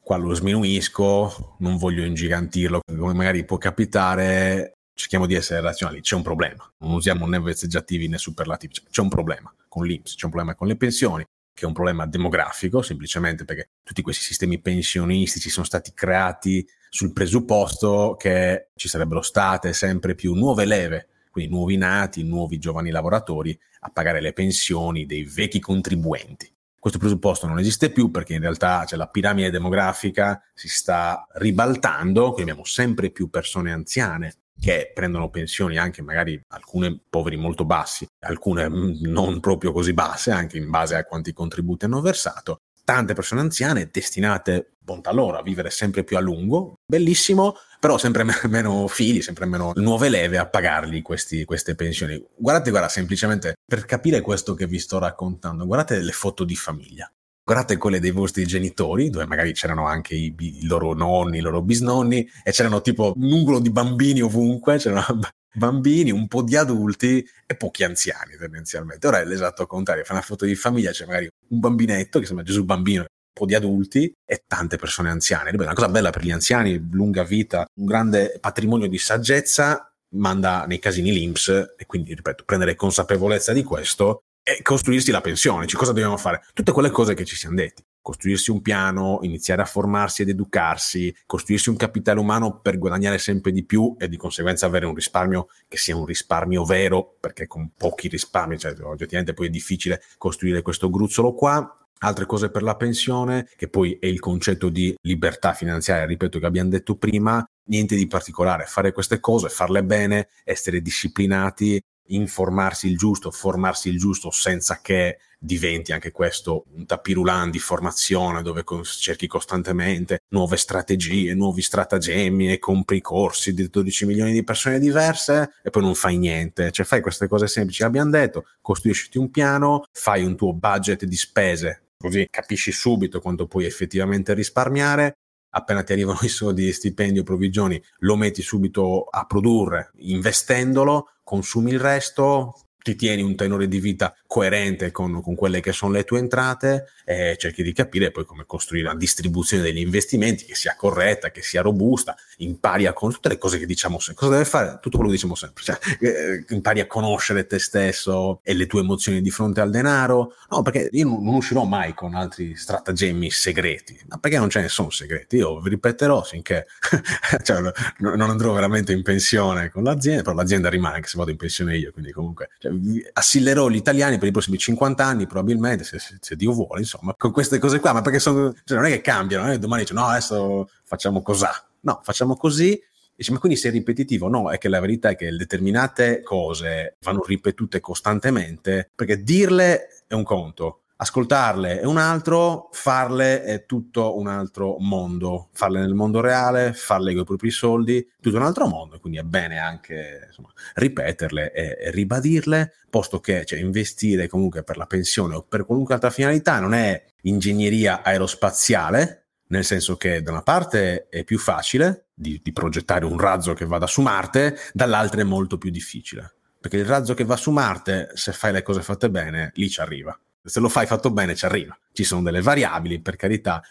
Qua 0.00 0.16
lo 0.16 0.34
sminuisco, 0.34 1.56
non 1.58 1.76
voglio 1.76 2.04
ingigantirlo, 2.04 2.80
come 2.98 3.12
magari 3.12 3.44
può 3.44 3.58
capitare, 3.58 4.78
cerchiamo 5.00 5.26
di 5.26 5.34
essere 5.34 5.60
razionali, 5.60 6.00
c'è 6.00 6.14
un 6.14 6.22
problema. 6.22 6.70
Non 6.78 6.92
usiamo 6.92 7.26
né 7.26 7.40
vezzeggiativi 7.40 8.06
né 8.06 8.18
superlativi, 8.18 8.74
c'è 8.90 9.00
un 9.00 9.08
problema 9.08 9.52
con 9.66 9.86
l'Inps, 9.86 10.14
c'è 10.14 10.26
un 10.26 10.30
problema 10.30 10.54
con 10.54 10.66
le 10.66 10.76
pensioni, 10.76 11.24
che 11.54 11.64
è 11.64 11.66
un 11.66 11.72
problema 11.72 12.06
demografico, 12.06 12.82
semplicemente 12.82 13.44
perché 13.44 13.70
tutti 13.82 14.02
questi 14.02 14.22
sistemi 14.22 14.60
pensionistici 14.60 15.48
sono 15.48 15.64
stati 15.64 15.92
creati 15.94 16.66
sul 16.88 17.12
presupposto 17.12 18.16
che 18.18 18.68
ci 18.74 18.88
sarebbero 18.88 19.22
state 19.22 19.72
sempre 19.72 20.14
più 20.14 20.34
nuove 20.34 20.64
leve, 20.66 21.08
quindi 21.30 21.50
nuovi 21.50 21.76
nati, 21.76 22.22
nuovi 22.22 22.58
giovani 22.58 22.90
lavoratori 22.90 23.58
a 23.80 23.90
pagare 23.90 24.20
le 24.20 24.32
pensioni 24.32 25.06
dei 25.06 25.24
vecchi 25.24 25.60
contribuenti. 25.60 26.52
Questo 26.78 26.98
presupposto 26.98 27.46
non 27.46 27.58
esiste 27.58 27.90
più 27.90 28.10
perché 28.10 28.34
in 28.34 28.40
realtà 28.40 28.84
cioè, 28.86 28.98
la 28.98 29.06
piramide 29.06 29.50
demografica 29.50 30.42
si 30.54 30.68
sta 30.68 31.26
ribaltando, 31.34 32.32
quindi 32.32 32.50
abbiamo 32.50 32.64
sempre 32.64 33.10
più 33.10 33.28
persone 33.28 33.70
anziane 33.70 34.34
che 34.60 34.92
prendono 34.94 35.30
pensioni 35.30 35.78
anche 35.78 36.02
magari 36.02 36.40
alcune 36.48 37.00
poveri 37.08 37.36
molto 37.36 37.64
bassi, 37.64 38.06
alcune 38.20 38.68
mm, 38.68 39.00
non 39.00 39.40
proprio 39.40 39.72
così 39.72 39.92
basse, 39.92 40.30
anche 40.30 40.58
in 40.58 40.70
base 40.70 40.94
a 40.94 41.04
quanti 41.04 41.32
contributi 41.32 41.86
hanno 41.86 42.00
versato. 42.00 42.58
Tante 42.84 43.14
persone 43.14 43.40
anziane 43.40 43.88
destinate, 43.90 44.72
bontà 44.78 45.12
loro, 45.12 45.38
a 45.38 45.42
vivere 45.42 45.70
sempre 45.70 46.04
più 46.04 46.16
a 46.16 46.20
lungo, 46.20 46.74
bellissimo, 46.84 47.56
però 47.78 47.96
sempre 47.96 48.24
meno 48.48 48.86
figli, 48.86 49.22
sempre 49.22 49.46
meno 49.46 49.72
nuove 49.76 50.08
leve 50.08 50.38
a 50.38 50.46
pagargli 50.46 51.00
questi, 51.00 51.44
queste 51.44 51.74
pensioni. 51.74 52.22
Guardate, 52.36 52.70
guarda, 52.70 52.88
semplicemente 52.88 53.54
per 53.64 53.84
capire 53.86 54.20
questo 54.20 54.54
che 54.54 54.66
vi 54.66 54.78
sto 54.78 54.98
raccontando, 54.98 55.66
guardate 55.66 56.00
le 56.00 56.12
foto 56.12 56.44
di 56.44 56.56
famiglia 56.56 57.10
guardate 57.50 57.78
quelle 57.78 57.98
dei 57.98 58.12
vostri 58.12 58.46
genitori, 58.46 59.10
dove 59.10 59.26
magari 59.26 59.52
c'erano 59.54 59.84
anche 59.84 60.14
i, 60.14 60.32
i, 60.38 60.66
loro 60.66 60.94
nonni, 60.94 61.38
i 61.38 61.40
loro 61.40 61.62
bisnonni, 61.62 62.24
e 62.44 62.52
c'erano 62.52 62.80
tipo 62.80 63.12
un 63.16 63.26
numero 63.26 63.58
di 63.58 63.70
bambini 63.70 64.20
ovunque, 64.20 64.76
c'erano 64.76 65.18
bambini, 65.52 66.12
un 66.12 66.28
po' 66.28 66.42
di 66.42 66.54
adulti 66.54 67.26
e 67.44 67.56
pochi 67.56 67.82
anziani 67.82 68.36
tendenzialmente. 68.38 69.04
Ora 69.04 69.18
è 69.18 69.24
l'esatto 69.24 69.66
contrario, 69.66 70.04
fa 70.04 70.12
una 70.12 70.22
foto 70.22 70.44
di 70.44 70.54
famiglia, 70.54 70.92
c'è 70.92 71.06
magari 71.06 71.28
un 71.48 71.58
bambinetto 71.58 72.20
che 72.20 72.26
sembra 72.26 72.44
Gesù 72.44 72.64
bambino, 72.64 73.00
un 73.00 73.32
po' 73.32 73.46
di 73.46 73.56
adulti 73.56 74.12
e 74.24 74.44
tante 74.46 74.76
persone 74.76 75.10
anziane. 75.10 75.50
È 75.50 75.54
una 75.56 75.72
cosa 75.72 75.88
bella 75.88 76.10
per 76.10 76.22
gli 76.22 76.30
anziani, 76.30 76.80
lunga 76.92 77.24
vita, 77.24 77.66
un 77.80 77.84
grande 77.84 78.38
patrimonio 78.38 78.86
di 78.86 78.98
saggezza, 78.98 79.92
manda 80.14 80.66
nei 80.66 80.78
casini 80.78 81.10
l'Inps 81.10 81.48
e 81.76 81.84
quindi, 81.86 82.14
ripeto, 82.14 82.44
prendere 82.44 82.76
consapevolezza 82.76 83.52
di 83.52 83.64
questo 83.64 84.22
e 84.58 84.62
costruirsi 84.62 85.10
la 85.10 85.20
pensione. 85.20 85.66
Cioè, 85.66 85.78
cosa 85.78 85.92
dobbiamo 85.92 86.16
fare? 86.16 86.42
Tutte 86.52 86.72
quelle 86.72 86.90
cose 86.90 87.14
che 87.14 87.24
ci 87.24 87.36
siamo 87.36 87.56
detti. 87.56 87.84
costruirsi 88.02 88.50
un 88.50 88.62
piano, 88.62 89.20
iniziare 89.22 89.62
a 89.62 89.66
formarsi 89.66 90.22
ed 90.22 90.30
educarsi, 90.30 91.14
costruirsi 91.26 91.68
un 91.68 91.76
capitale 91.76 92.18
umano 92.18 92.60
per 92.60 92.78
guadagnare 92.78 93.18
sempre 93.18 93.52
di 93.52 93.64
più 93.64 93.94
e 93.98 94.08
di 94.08 94.16
conseguenza 94.16 94.66
avere 94.66 94.86
un 94.86 94.94
risparmio 94.94 95.48
che 95.68 95.76
sia 95.76 95.96
un 95.96 96.06
risparmio 96.06 96.64
vero, 96.64 97.16
perché 97.20 97.46
con 97.46 97.70
pochi 97.76 98.08
risparmi, 98.08 98.58
cioè 98.58 98.74
oggettivamente 98.82 99.34
poi 99.34 99.46
è 99.46 99.50
difficile 99.50 100.02
costruire 100.16 100.62
questo 100.62 100.90
gruzzolo 100.90 101.34
qua. 101.34 101.74
Altre 102.02 102.24
cose 102.24 102.50
per 102.50 102.62
la 102.62 102.76
pensione, 102.76 103.46
che 103.56 103.68
poi 103.68 103.98
è 104.00 104.06
il 104.06 104.20
concetto 104.20 104.70
di 104.70 104.94
libertà 105.02 105.52
finanziaria, 105.52 106.06
ripeto, 106.06 106.38
che 106.38 106.46
abbiamo 106.46 106.70
detto 106.70 106.96
prima, 106.96 107.46
niente 107.64 107.94
di 107.94 108.06
particolare, 108.06 108.64
fare 108.64 108.92
queste 108.92 109.20
cose, 109.20 109.50
farle 109.50 109.84
bene, 109.84 110.28
essere 110.44 110.80
disciplinati, 110.80 111.78
informarsi 112.06 112.88
il 112.88 112.96
giusto, 112.96 113.30
formarsi 113.30 113.88
il 113.88 113.98
giusto 113.98 114.30
senza 114.30 114.80
che 114.80 115.18
diventi 115.42 115.92
anche 115.92 116.10
questo 116.10 116.66
un 116.74 116.84
tapirulan 116.84 117.50
di 117.50 117.58
formazione 117.58 118.42
dove 118.42 118.62
cerchi 118.84 119.26
costantemente 119.26 120.24
nuove 120.28 120.58
strategie, 120.58 121.34
nuovi 121.34 121.62
stratagemmi 121.62 122.52
e 122.52 122.58
compri 122.58 123.00
corsi 123.00 123.54
di 123.54 123.68
12 123.68 124.04
milioni 124.04 124.32
di 124.32 124.44
persone 124.44 124.78
diverse 124.78 125.54
e 125.62 125.70
poi 125.70 125.82
non 125.82 125.94
fai 125.94 126.18
niente. 126.18 126.70
Cioè 126.70 126.84
fai 126.84 127.00
queste 127.00 127.26
cose 127.26 127.46
semplici, 127.46 127.82
abbiamo 127.82 128.10
detto, 128.10 128.46
costruisci 128.60 129.16
un 129.16 129.30
piano, 129.30 129.84
fai 129.92 130.24
un 130.24 130.36
tuo 130.36 130.52
budget 130.52 131.04
di 131.04 131.16
spese, 131.16 131.84
così 131.96 132.26
capisci 132.30 132.70
subito 132.70 133.20
quanto 133.20 133.46
puoi 133.46 133.64
effettivamente 133.64 134.34
risparmiare 134.34 135.19
appena 135.50 135.82
ti 135.82 135.92
arrivano 135.92 136.18
i 136.22 136.28
soldi 136.28 136.64
di 136.64 136.72
stipendio, 136.72 137.22
provvigioni, 137.22 137.82
lo 137.98 138.16
metti 138.16 138.42
subito 138.42 139.04
a 139.04 139.24
produrre. 139.26 139.92
Investendolo, 139.98 141.10
consumi 141.22 141.72
il 141.72 141.80
resto, 141.80 142.54
ti 142.82 142.96
tieni 142.96 143.22
un 143.22 143.34
tenore 143.34 143.68
di 143.68 143.80
vita 143.80 144.14
coerente 144.26 144.90
con, 144.90 145.22
con, 145.22 145.34
quelle 145.34 145.60
che 145.60 145.72
sono 145.72 145.92
le 145.92 146.04
tue 146.04 146.18
entrate 146.18 146.86
e 147.04 147.36
cerchi 147.38 147.62
di 147.62 147.72
capire 147.72 148.10
poi 148.10 148.24
come 148.24 148.44
costruire 148.46 148.88
una 148.88 148.96
distribuzione 148.96 149.62
degli 149.62 149.78
investimenti 149.78 150.44
che 150.44 150.54
sia 150.54 150.74
corretta, 150.76 151.30
che 151.30 151.42
sia 151.42 151.62
robusta, 151.62 152.16
impari 152.38 152.86
a 152.86 152.92
con 152.92 153.12
tutte 153.12 153.28
le 153.28 153.38
cose 153.38 153.58
che 153.58 153.66
diciamo 153.66 153.98
sempre. 153.98 154.26
Cosa 154.26 154.36
deve 154.38 154.48
fare? 154.48 154.78
Tutto 154.80 154.96
quello 154.96 155.10
che 155.10 155.16
diciamo 155.16 155.34
sempre, 155.34 155.62
cioè, 155.62 155.78
eh, 156.00 156.44
impari 156.48 156.80
a 156.80 156.86
conoscere 156.86 157.46
te 157.46 157.58
stesso 157.58 158.40
e 158.42 158.54
le 158.54 158.66
tue 158.66 158.80
emozioni 158.80 159.20
di 159.20 159.30
fronte 159.30 159.60
al 159.60 159.70
denaro. 159.70 160.34
No, 160.50 160.62
perché 160.62 160.88
io 160.92 161.06
non, 161.06 161.22
non 161.22 161.34
uscirò 161.34 161.64
mai 161.64 161.94
con 161.94 162.14
altri 162.14 162.56
stratagemmi 162.56 163.30
segreti, 163.30 163.98
ma 164.08 164.18
perché 164.18 164.38
non 164.38 164.50
ce 164.50 164.60
ne 164.60 164.68
sono 164.68 164.90
segreti? 164.90 165.36
Io 165.36 165.60
vi 165.60 165.70
ripeterò 165.70 166.22
finché 166.22 166.66
cioè, 167.42 167.60
non 167.98 168.20
andrò 168.20 168.52
veramente 168.52 168.92
in 168.92 169.02
pensione 169.02 169.70
con 169.70 169.82
l'azienda, 169.82 170.22
però 170.22 170.34
l'azienda 170.34 170.68
rimane 170.68 170.96
anche 170.96 171.08
se 171.08 171.18
vado 171.18 171.30
in 171.30 171.36
pensione 171.36 171.76
io, 171.76 171.92
quindi 171.92 172.12
comunque 172.12 172.50
cioè, 172.58 172.69
assillerò 173.12 173.68
gli 173.68 173.76
italiani 173.76 174.18
per 174.18 174.28
i 174.28 174.32
prossimi 174.32 174.58
50 174.58 175.04
anni, 175.04 175.26
probabilmente, 175.26 175.84
se, 175.84 175.98
se, 175.98 176.18
se 176.20 176.36
Dio 176.36 176.52
vuole, 176.52 176.80
insomma, 176.80 177.14
con 177.16 177.32
queste 177.32 177.58
cose 177.58 177.80
qua, 177.80 177.92
ma 177.92 178.02
perché 178.02 178.18
sono, 178.18 178.54
cioè 178.64 178.78
non 178.78 178.86
è 178.86 178.90
che 178.90 179.00
cambiano, 179.00 179.52
eh? 179.52 179.58
domani 179.58 179.82
dice 179.82 179.94
no, 179.94 180.06
adesso 180.06 180.68
facciamo 180.84 181.22
cos'ha. 181.22 181.52
No, 181.80 182.00
facciamo 182.02 182.36
così. 182.36 182.80
Dice, 183.14 183.32
ma 183.32 183.38
quindi 183.38 183.58
sei 183.58 183.70
ripetitivo? 183.70 184.28
No, 184.28 184.50
è 184.50 184.58
che 184.58 184.68
la 184.68 184.80
verità 184.80 185.10
è 185.10 185.16
che 185.16 185.30
determinate 185.30 186.22
cose 186.22 186.96
vanno 187.02 187.22
ripetute 187.22 187.80
costantemente, 187.80 188.90
perché 188.94 189.22
dirle 189.22 189.88
è 190.06 190.14
un 190.14 190.22
conto, 190.22 190.80
ascoltarle 191.02 191.80
è 191.80 191.84
un 191.84 191.96
altro, 191.96 192.68
farle 192.72 193.42
è 193.42 193.64
tutto 193.64 194.18
un 194.18 194.26
altro 194.26 194.76
mondo, 194.80 195.48
farle 195.52 195.80
nel 195.80 195.94
mondo 195.94 196.20
reale, 196.20 196.74
farle 196.74 197.12
con 197.12 197.22
i 197.22 197.24
propri 197.24 197.50
soldi, 197.50 198.06
tutto 198.20 198.36
un 198.36 198.42
altro 198.42 198.66
mondo, 198.66 199.00
quindi 199.00 199.18
è 199.18 199.22
bene 199.22 199.58
anche 199.58 200.24
insomma, 200.26 200.52
ripeterle 200.74 201.52
e, 201.52 201.78
e, 201.80 201.90
ribadirle, 201.90 202.74
posto 202.90 203.18
che 203.18 203.46
cioè, 203.46 203.60
investire 203.60 204.28
comunque 204.28 204.62
per 204.62 204.76
la 204.76 204.84
pensione 204.84 205.36
o 205.36 205.42
per 205.42 205.64
qualunque 205.64 205.94
altra 205.94 206.10
finalità 206.10 206.60
non 206.60 206.74
è 206.74 207.02
ingegneria 207.22 208.02
aerospaziale, 208.02 209.28
nel 209.48 209.64
senso 209.64 209.96
che 209.96 210.20
da 210.20 210.32
una 210.32 210.42
parte 210.42 211.08
è 211.08 211.24
più 211.24 211.38
facile 211.38 212.08
di, 212.12 212.40
di 212.42 212.52
progettare 212.52 213.06
un 213.06 213.18
razzo 213.18 213.54
che 213.54 213.64
vada 213.64 213.86
su 213.86 214.02
Marte, 214.02 214.54
dall'altra 214.74 215.22
è 215.22 215.24
molto 215.24 215.56
più 215.56 215.70
difficile. 215.70 216.34
Perché 216.60 216.76
il 216.76 216.84
razzo 216.84 217.14
che 217.14 217.24
va 217.24 217.36
su 217.36 217.50
Marte, 217.50 218.10
se 218.12 218.32
fai 218.32 218.52
le 218.52 218.62
cose 218.62 218.82
fatte 218.82 219.08
bene, 219.08 219.50
lì 219.54 219.70
ci 219.70 219.80
arriva 219.80 220.16
se 220.42 220.60
lo 220.60 220.68
fai 220.68 220.86
fatto 220.86 221.10
bene 221.10 221.34
ci 221.34 221.44
arriva. 221.44 221.76
Ci 221.92 222.04
sono 222.04 222.22
delle 222.22 222.40
variabili, 222.40 223.00
per 223.00 223.16
carità. 223.16 223.62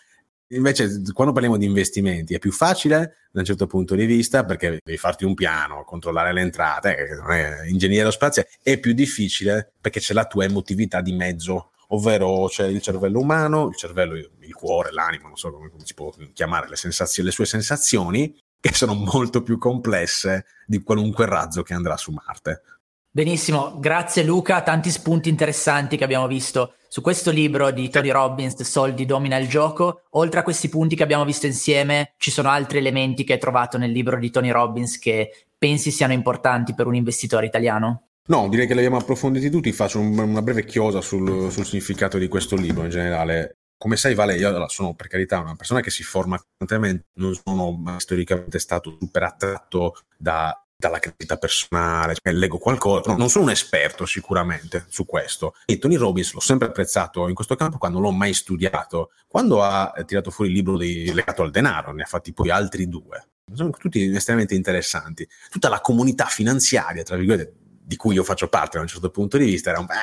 Invece, 0.51 1.01
quando 1.13 1.31
parliamo 1.31 1.57
di 1.57 1.65
investimenti, 1.65 2.33
è 2.33 2.39
più 2.39 2.51
facile 2.51 3.27
da 3.31 3.41
un 3.41 3.45
certo 3.45 3.67
punto 3.67 3.93
di 3.93 4.05
vista 4.05 4.45
perché 4.45 4.79
devi 4.83 4.97
farti 4.97 5.23
un 5.23 5.35
piano, 5.35 5.83
controllare 5.83 6.33
le 6.33 6.41
entrate, 6.41 6.95
è 6.95 7.67
ingegnere 7.67 8.11
spaziale, 8.11 8.49
è 8.63 8.79
più 8.79 8.93
difficile 8.93 9.73
perché 9.79 9.99
c'è 9.99 10.13
la 10.13 10.25
tua 10.25 10.45
emotività 10.45 11.01
di 11.01 11.13
mezzo, 11.13 11.71
ovvero 11.89 12.47
c'è 12.47 12.65
il 12.65 12.81
cervello 12.81 13.19
umano, 13.19 13.67
il 13.67 13.75
cervello, 13.75 14.15
il 14.15 14.53
cuore, 14.53 14.91
l'anima, 14.91 15.27
non 15.27 15.37
so 15.37 15.51
come, 15.51 15.71
si 15.83 15.93
può 15.93 16.11
chiamare, 16.33 16.67
le, 16.67 16.75
sensazioni, 16.75 17.29
le 17.29 17.35
sue 17.35 17.45
sensazioni, 17.45 18.35
che 18.59 18.73
sono 18.73 18.93
molto 18.95 19.43
più 19.43 19.59
complesse 19.59 20.45
di 20.65 20.81
qualunque 20.81 21.27
razzo 21.27 21.61
che 21.61 21.73
andrà 21.75 21.95
su 21.95 22.11
Marte. 22.11 22.63
Benissimo, 23.11 23.79
grazie 23.79 24.23
Luca, 24.23 24.61
tanti 24.61 24.91
spunti 24.91 25.29
interessanti 25.29 25.97
che 25.97 26.03
abbiamo 26.03 26.27
visto 26.27 26.75
su 26.87 27.01
questo 27.01 27.31
libro 27.31 27.71
di 27.71 27.89
Tony 27.89 28.11
Robbins, 28.11 28.61
Soldi 28.61 29.07
domina 29.07 29.37
il 29.37 29.47
gioco. 29.47 30.03
Oltre 30.11 30.41
a 30.41 30.43
questi 30.43 30.69
punti 30.69 30.95
che 30.95 31.01
abbiamo 31.01 31.25
visto 31.25 31.47
insieme, 31.47 32.13
ci 32.17 32.29
sono 32.29 32.49
altri 32.49 32.77
elementi 32.77 33.23
che 33.23 33.33
hai 33.33 33.39
trovato 33.39 33.79
nel 33.79 33.91
libro 33.91 34.19
di 34.19 34.29
Tony 34.29 34.51
Robbins 34.51 34.99
che 34.99 35.47
pensi 35.57 35.89
siano 35.89 36.13
importanti 36.13 36.75
per 36.75 36.85
un 36.85 36.93
investitore 36.93 37.47
italiano? 37.47 38.09
No, 38.27 38.47
direi 38.47 38.67
che 38.67 38.73
li 38.73 38.79
abbiamo 38.79 38.97
approfonditi 38.97 39.49
tutti, 39.49 39.71
faccio 39.71 39.99
un, 39.99 40.15
una 40.15 40.43
breve 40.43 40.63
chiosa 40.63 41.01
sul, 41.01 41.51
sul 41.51 41.65
significato 41.65 42.19
di 42.19 42.27
questo 42.27 42.55
libro 42.55 42.83
in 42.83 42.91
generale 42.91 43.57
come 43.79 43.95
sai 43.95 44.13
Vale, 44.13 44.35
io 44.35 44.67
sono 44.67 44.93
per 44.93 45.07
carità 45.07 45.39
una 45.39 45.55
persona 45.55 45.79
che 45.79 45.89
si 45.89 46.03
forma 46.03 46.37
costantemente, 46.37 47.05
non 47.13 47.33
sono 47.33 47.81
storicamente 47.97 48.59
stato 48.59 48.97
super 48.99 49.23
attratto 49.23 49.95
da 50.17 50.53
dalla 50.79 50.99
crescita 50.99 51.35
personale, 51.35 52.15
cioè, 52.15 52.31
leggo 52.33 52.57
qualcosa, 52.57 53.11
no, 53.11 53.17
non 53.17 53.29
sono 53.29 53.43
un 53.43 53.51
esperto 53.51 54.05
sicuramente 54.05 54.85
su 54.87 55.05
questo. 55.05 55.55
E 55.65 55.77
Tony 55.77 55.95
Robbins 55.95 56.31
l'ho 56.31 56.39
sempre 56.39 56.69
apprezzato 56.69 57.27
in 57.27 57.35
questo 57.35 57.55
campo 57.55 57.77
quando 57.77 57.99
l'ho 57.99 58.11
mai 58.11 58.33
studiato, 58.33 59.11
quando 59.27 59.61
ha 59.61 59.93
tirato 60.05 60.31
fuori 60.31 60.51
il 60.51 60.55
libro 60.55 60.77
di, 60.77 61.11
legato 61.13 61.43
al 61.43 61.51
denaro, 61.51 61.91
ne 61.91 62.03
ha 62.03 62.05
fatti 62.05 62.31
poi 62.31 62.49
altri 62.49 62.87
due. 62.87 63.27
Sono 63.53 63.71
tutti 63.71 64.09
estremamente 64.15 64.55
interessanti. 64.55 65.27
Tutta 65.49 65.67
la 65.67 65.81
comunità 65.81 66.25
finanziaria, 66.25 67.03
tra 67.03 67.17
virgolette, 67.17 67.53
di 67.59 67.97
cui 67.97 68.15
io 68.15 68.23
faccio 68.23 68.47
parte 68.47 68.77
da 68.77 68.83
un 68.83 68.87
certo 68.87 69.09
punto 69.09 69.37
di 69.37 69.45
vista, 69.45 69.71
era 69.71 69.79
un 69.79 69.85
beh, 69.85 69.93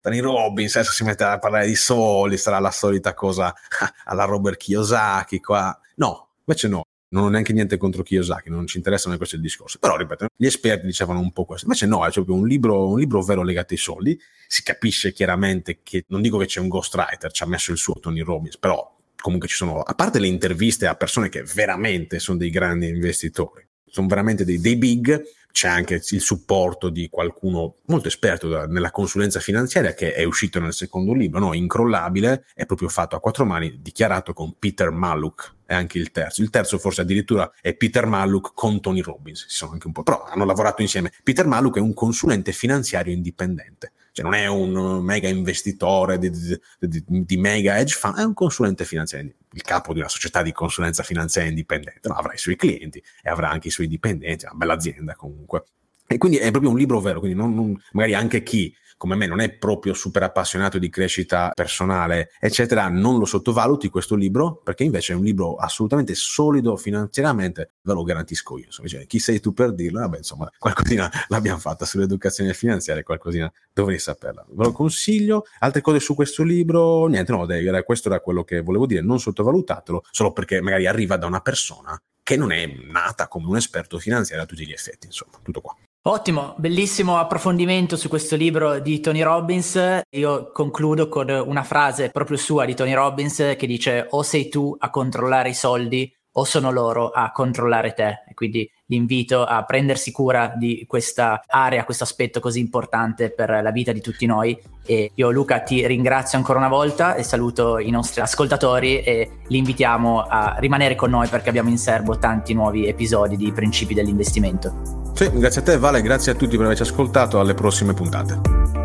Tony 0.00 0.20
Robbins 0.20 0.76
adesso 0.76 0.92
si 0.92 1.02
mette 1.02 1.24
a 1.24 1.38
parlare 1.40 1.66
di 1.66 1.74
soldi, 1.74 2.36
sarà 2.36 2.60
la 2.60 2.70
solita 2.70 3.14
cosa 3.14 3.52
alla 4.04 4.24
Robert 4.24 4.58
Kiyosaki 4.58 5.40
qua. 5.40 5.76
No, 5.96 6.28
invece 6.44 6.68
no, 6.68 6.84
non 7.14 7.24
ho 7.24 7.28
neanche 7.28 7.52
niente 7.52 7.76
contro 7.76 8.02
Kiyosaki, 8.02 8.50
non 8.50 8.66
ci 8.66 8.76
interessa 8.76 9.04
neanche 9.04 9.18
questo 9.18 9.36
il 9.36 9.42
discorso. 9.42 9.78
Però, 9.78 9.96
ripeto, 9.96 10.26
gli 10.36 10.46
esperti 10.46 10.84
dicevano 10.86 11.20
un 11.20 11.30
po' 11.32 11.44
questo. 11.44 11.66
Invece 11.66 11.86
no, 11.86 12.04
è 12.04 12.10
proprio 12.10 12.34
un 12.34 12.46
libro, 12.46 12.88
un 12.88 12.98
libro 12.98 13.22
vero 13.22 13.44
legato 13.44 13.72
ai 13.72 13.78
soldi. 13.78 14.20
Si 14.48 14.64
capisce 14.64 15.12
chiaramente 15.12 15.78
che, 15.84 16.04
non 16.08 16.20
dico 16.20 16.38
che 16.38 16.46
c'è 16.46 16.58
un 16.58 16.66
ghostwriter, 16.66 17.30
ci 17.30 17.44
ha 17.44 17.46
messo 17.46 17.70
il 17.70 17.78
suo 17.78 17.94
Tony 18.00 18.20
Robbins, 18.20 18.58
però 18.58 18.92
comunque 19.16 19.48
ci 19.48 19.54
sono, 19.54 19.80
a 19.80 19.94
parte 19.94 20.18
le 20.18 20.26
interviste 20.26 20.88
a 20.88 20.96
persone 20.96 21.28
che 21.28 21.44
veramente 21.44 22.18
sono 22.18 22.36
dei 22.36 22.50
grandi 22.50 22.88
investitori, 22.88 23.64
sono 23.86 24.08
veramente 24.08 24.44
dei, 24.44 24.58
dei 24.58 24.76
big, 24.76 25.22
c'è 25.54 25.68
anche 25.68 26.02
il 26.10 26.20
supporto 26.20 26.88
di 26.88 27.08
qualcuno 27.08 27.76
molto 27.86 28.08
esperto 28.08 28.66
nella 28.66 28.90
consulenza 28.90 29.38
finanziaria 29.38 29.94
che 29.94 30.12
è 30.12 30.24
uscito 30.24 30.58
nel 30.58 30.72
secondo 30.72 31.14
libro, 31.14 31.38
no? 31.38 31.54
Incrollabile, 31.54 32.46
è 32.54 32.66
proprio 32.66 32.88
fatto 32.88 33.14
a 33.14 33.20
quattro 33.20 33.44
mani, 33.44 33.78
dichiarato 33.80 34.32
con 34.32 34.58
Peter 34.58 34.90
Maluk, 34.90 35.54
è 35.64 35.72
anche 35.72 35.98
il 35.98 36.10
terzo. 36.10 36.42
Il 36.42 36.50
terzo 36.50 36.76
forse 36.76 37.02
addirittura 37.02 37.52
è 37.60 37.72
Peter 37.74 38.04
Maluk 38.04 38.50
con 38.52 38.80
Tony 38.80 39.00
Robbins, 39.00 39.46
si 39.46 39.54
sono 39.54 39.70
anche 39.70 39.86
un 39.86 39.92
po', 39.92 40.02
però 40.02 40.24
hanno 40.24 40.44
lavorato 40.44 40.82
insieme. 40.82 41.12
Peter 41.22 41.46
Maluk 41.46 41.76
è 41.76 41.80
un 41.80 41.94
consulente 41.94 42.50
finanziario 42.50 43.12
indipendente 43.12 43.92
cioè 44.14 44.24
non 44.24 44.34
è 44.34 44.46
un 44.46 45.02
mega 45.02 45.28
investitore 45.28 46.20
di, 46.20 46.30
di, 46.30 47.04
di, 47.04 47.36
mega 47.36 47.76
hedge 47.78 47.96
fund, 47.96 48.16
è 48.16 48.22
un 48.22 48.32
consulente 48.32 48.84
finanziario, 48.84 49.34
il 49.50 49.62
capo 49.62 49.92
di 49.92 49.98
una 49.98 50.08
società 50.08 50.40
di 50.40 50.52
consulenza 50.52 51.02
finanziaria 51.02 51.50
indipendente, 51.50 52.08
no, 52.08 52.14
avrà 52.14 52.32
i 52.32 52.38
suoi 52.38 52.54
clienti 52.54 53.02
e 53.20 53.28
avrà 53.28 53.50
anche 53.50 53.68
i 53.68 53.70
suoi 53.72 53.88
dipendenti, 53.88 54.44
è 54.44 54.48
una 54.48 54.58
bella 54.58 54.74
azienda 54.74 55.16
comunque. 55.16 55.64
E 56.06 56.18
quindi 56.18 56.38
è 56.38 56.50
proprio 56.50 56.70
un 56.70 56.78
libro 56.78 57.00
vero, 57.00 57.18
quindi 57.18 57.36
non, 57.36 57.54
non, 57.54 57.80
magari 57.92 58.14
anche 58.14 58.42
chi 58.42 58.74
come 58.96 59.16
me 59.16 59.26
non 59.26 59.40
è 59.40 59.50
proprio 59.50 59.92
super 59.92 60.22
appassionato 60.22 60.78
di 60.78 60.88
crescita 60.88 61.50
personale, 61.54 62.30
eccetera, 62.40 62.88
non 62.88 63.18
lo 63.18 63.24
sottovaluti 63.24 63.88
questo 63.88 64.14
libro, 64.14 64.62
perché 64.64 64.84
invece 64.84 65.12
è 65.12 65.16
un 65.16 65.24
libro 65.24 65.56
assolutamente 65.56 66.14
solido 66.14 66.76
finanziariamente, 66.76 67.72
ve 67.82 67.92
lo 67.92 68.02
garantisco 68.02 68.56
io. 68.58 68.66
Insomma, 68.66 68.88
cioè, 68.88 69.06
chi 69.06 69.18
sei 69.18 69.40
tu 69.40 69.52
per 69.52 69.74
dirlo? 69.74 70.00
Vabbè, 70.00 70.18
insomma, 70.18 70.50
qualcosina 70.58 71.10
l'abbiamo 71.28 71.58
fatta 71.58 71.84
sull'educazione 71.84 72.54
finanziaria, 72.54 73.02
qualcosina 73.02 73.52
dovrei 73.72 73.98
saperla. 73.98 74.44
Ve 74.48 74.64
lo 74.64 74.72
consiglio. 74.72 75.44
Altre 75.58 75.80
cose 75.80 76.00
su 76.00 76.14
questo 76.14 76.42
libro? 76.42 77.06
Niente, 77.06 77.32
no, 77.32 77.46
dai, 77.46 77.84
questo 77.84 78.08
era 78.08 78.20
quello 78.20 78.44
che 78.44 78.60
volevo 78.60 78.86
dire, 78.86 79.02
non 79.02 79.20
sottovalutatelo, 79.20 80.04
solo 80.10 80.32
perché 80.32 80.60
magari 80.60 80.86
arriva 80.86 81.16
da 81.16 81.26
una 81.26 81.40
persona 81.40 82.00
che 82.22 82.36
non 82.36 82.52
è 82.52 82.66
nata 82.66 83.28
come 83.28 83.48
un 83.48 83.56
esperto 83.56 83.98
finanziario 83.98 84.44
a 84.44 84.46
tutti 84.46 84.66
gli 84.66 84.72
effetti, 84.72 85.06
insomma, 85.06 85.38
tutto 85.42 85.60
qua. 85.60 85.76
Ottimo, 86.06 86.54
bellissimo 86.58 87.16
approfondimento 87.16 87.96
su 87.96 88.10
questo 88.10 88.36
libro 88.36 88.78
di 88.78 89.00
Tony 89.00 89.22
Robbins. 89.22 90.02
Io 90.10 90.52
concludo 90.52 91.08
con 91.08 91.30
una 91.30 91.62
frase 91.62 92.10
proprio 92.10 92.36
sua 92.36 92.66
di 92.66 92.74
Tony 92.74 92.92
Robbins 92.92 93.54
che 93.56 93.66
dice 93.66 94.06
o 94.10 94.22
sei 94.22 94.50
tu 94.50 94.76
a 94.78 94.90
controllare 94.90 95.48
i 95.48 95.54
soldi 95.54 96.14
o 96.36 96.44
sono 96.44 96.70
loro 96.70 97.10
a 97.10 97.30
controllare 97.32 97.92
te. 97.92 98.22
E 98.28 98.34
quindi 98.34 98.70
l'invito 98.86 99.44
a 99.44 99.64
prendersi 99.64 100.12
cura 100.12 100.52
di 100.56 100.84
questa 100.86 101.42
area, 101.46 101.84
questo 101.84 102.04
aspetto 102.04 102.40
così 102.40 102.60
importante 102.60 103.30
per 103.30 103.60
la 103.62 103.70
vita 103.70 103.92
di 103.92 104.00
tutti 104.00 104.26
noi. 104.26 104.58
E 104.86 105.12
io 105.14 105.30
Luca 105.30 105.60
ti 105.60 105.86
ringrazio 105.86 106.36
ancora 106.36 106.58
una 106.58 106.68
volta 106.68 107.14
e 107.14 107.22
saluto 107.22 107.78
i 107.78 107.90
nostri 107.90 108.20
ascoltatori 108.20 109.00
e 109.00 109.38
li 109.46 109.58
invitiamo 109.58 110.22
a 110.22 110.56
rimanere 110.58 110.94
con 110.94 111.10
noi 111.10 111.28
perché 111.28 111.48
abbiamo 111.48 111.70
in 111.70 111.78
serbo 111.78 112.18
tanti 112.18 112.52
nuovi 112.52 112.86
episodi 112.86 113.36
di 113.36 113.52
Principi 113.52 113.94
dell'investimento. 113.94 115.02
Sì, 115.14 115.30
grazie 115.32 115.60
a 115.60 115.64
te 115.64 115.78
Vale, 115.78 116.02
grazie 116.02 116.32
a 116.32 116.34
tutti 116.34 116.56
per 116.56 116.66
averci 116.66 116.82
ascoltato, 116.82 117.38
alle 117.38 117.54
prossime 117.54 117.94
puntate. 117.94 118.83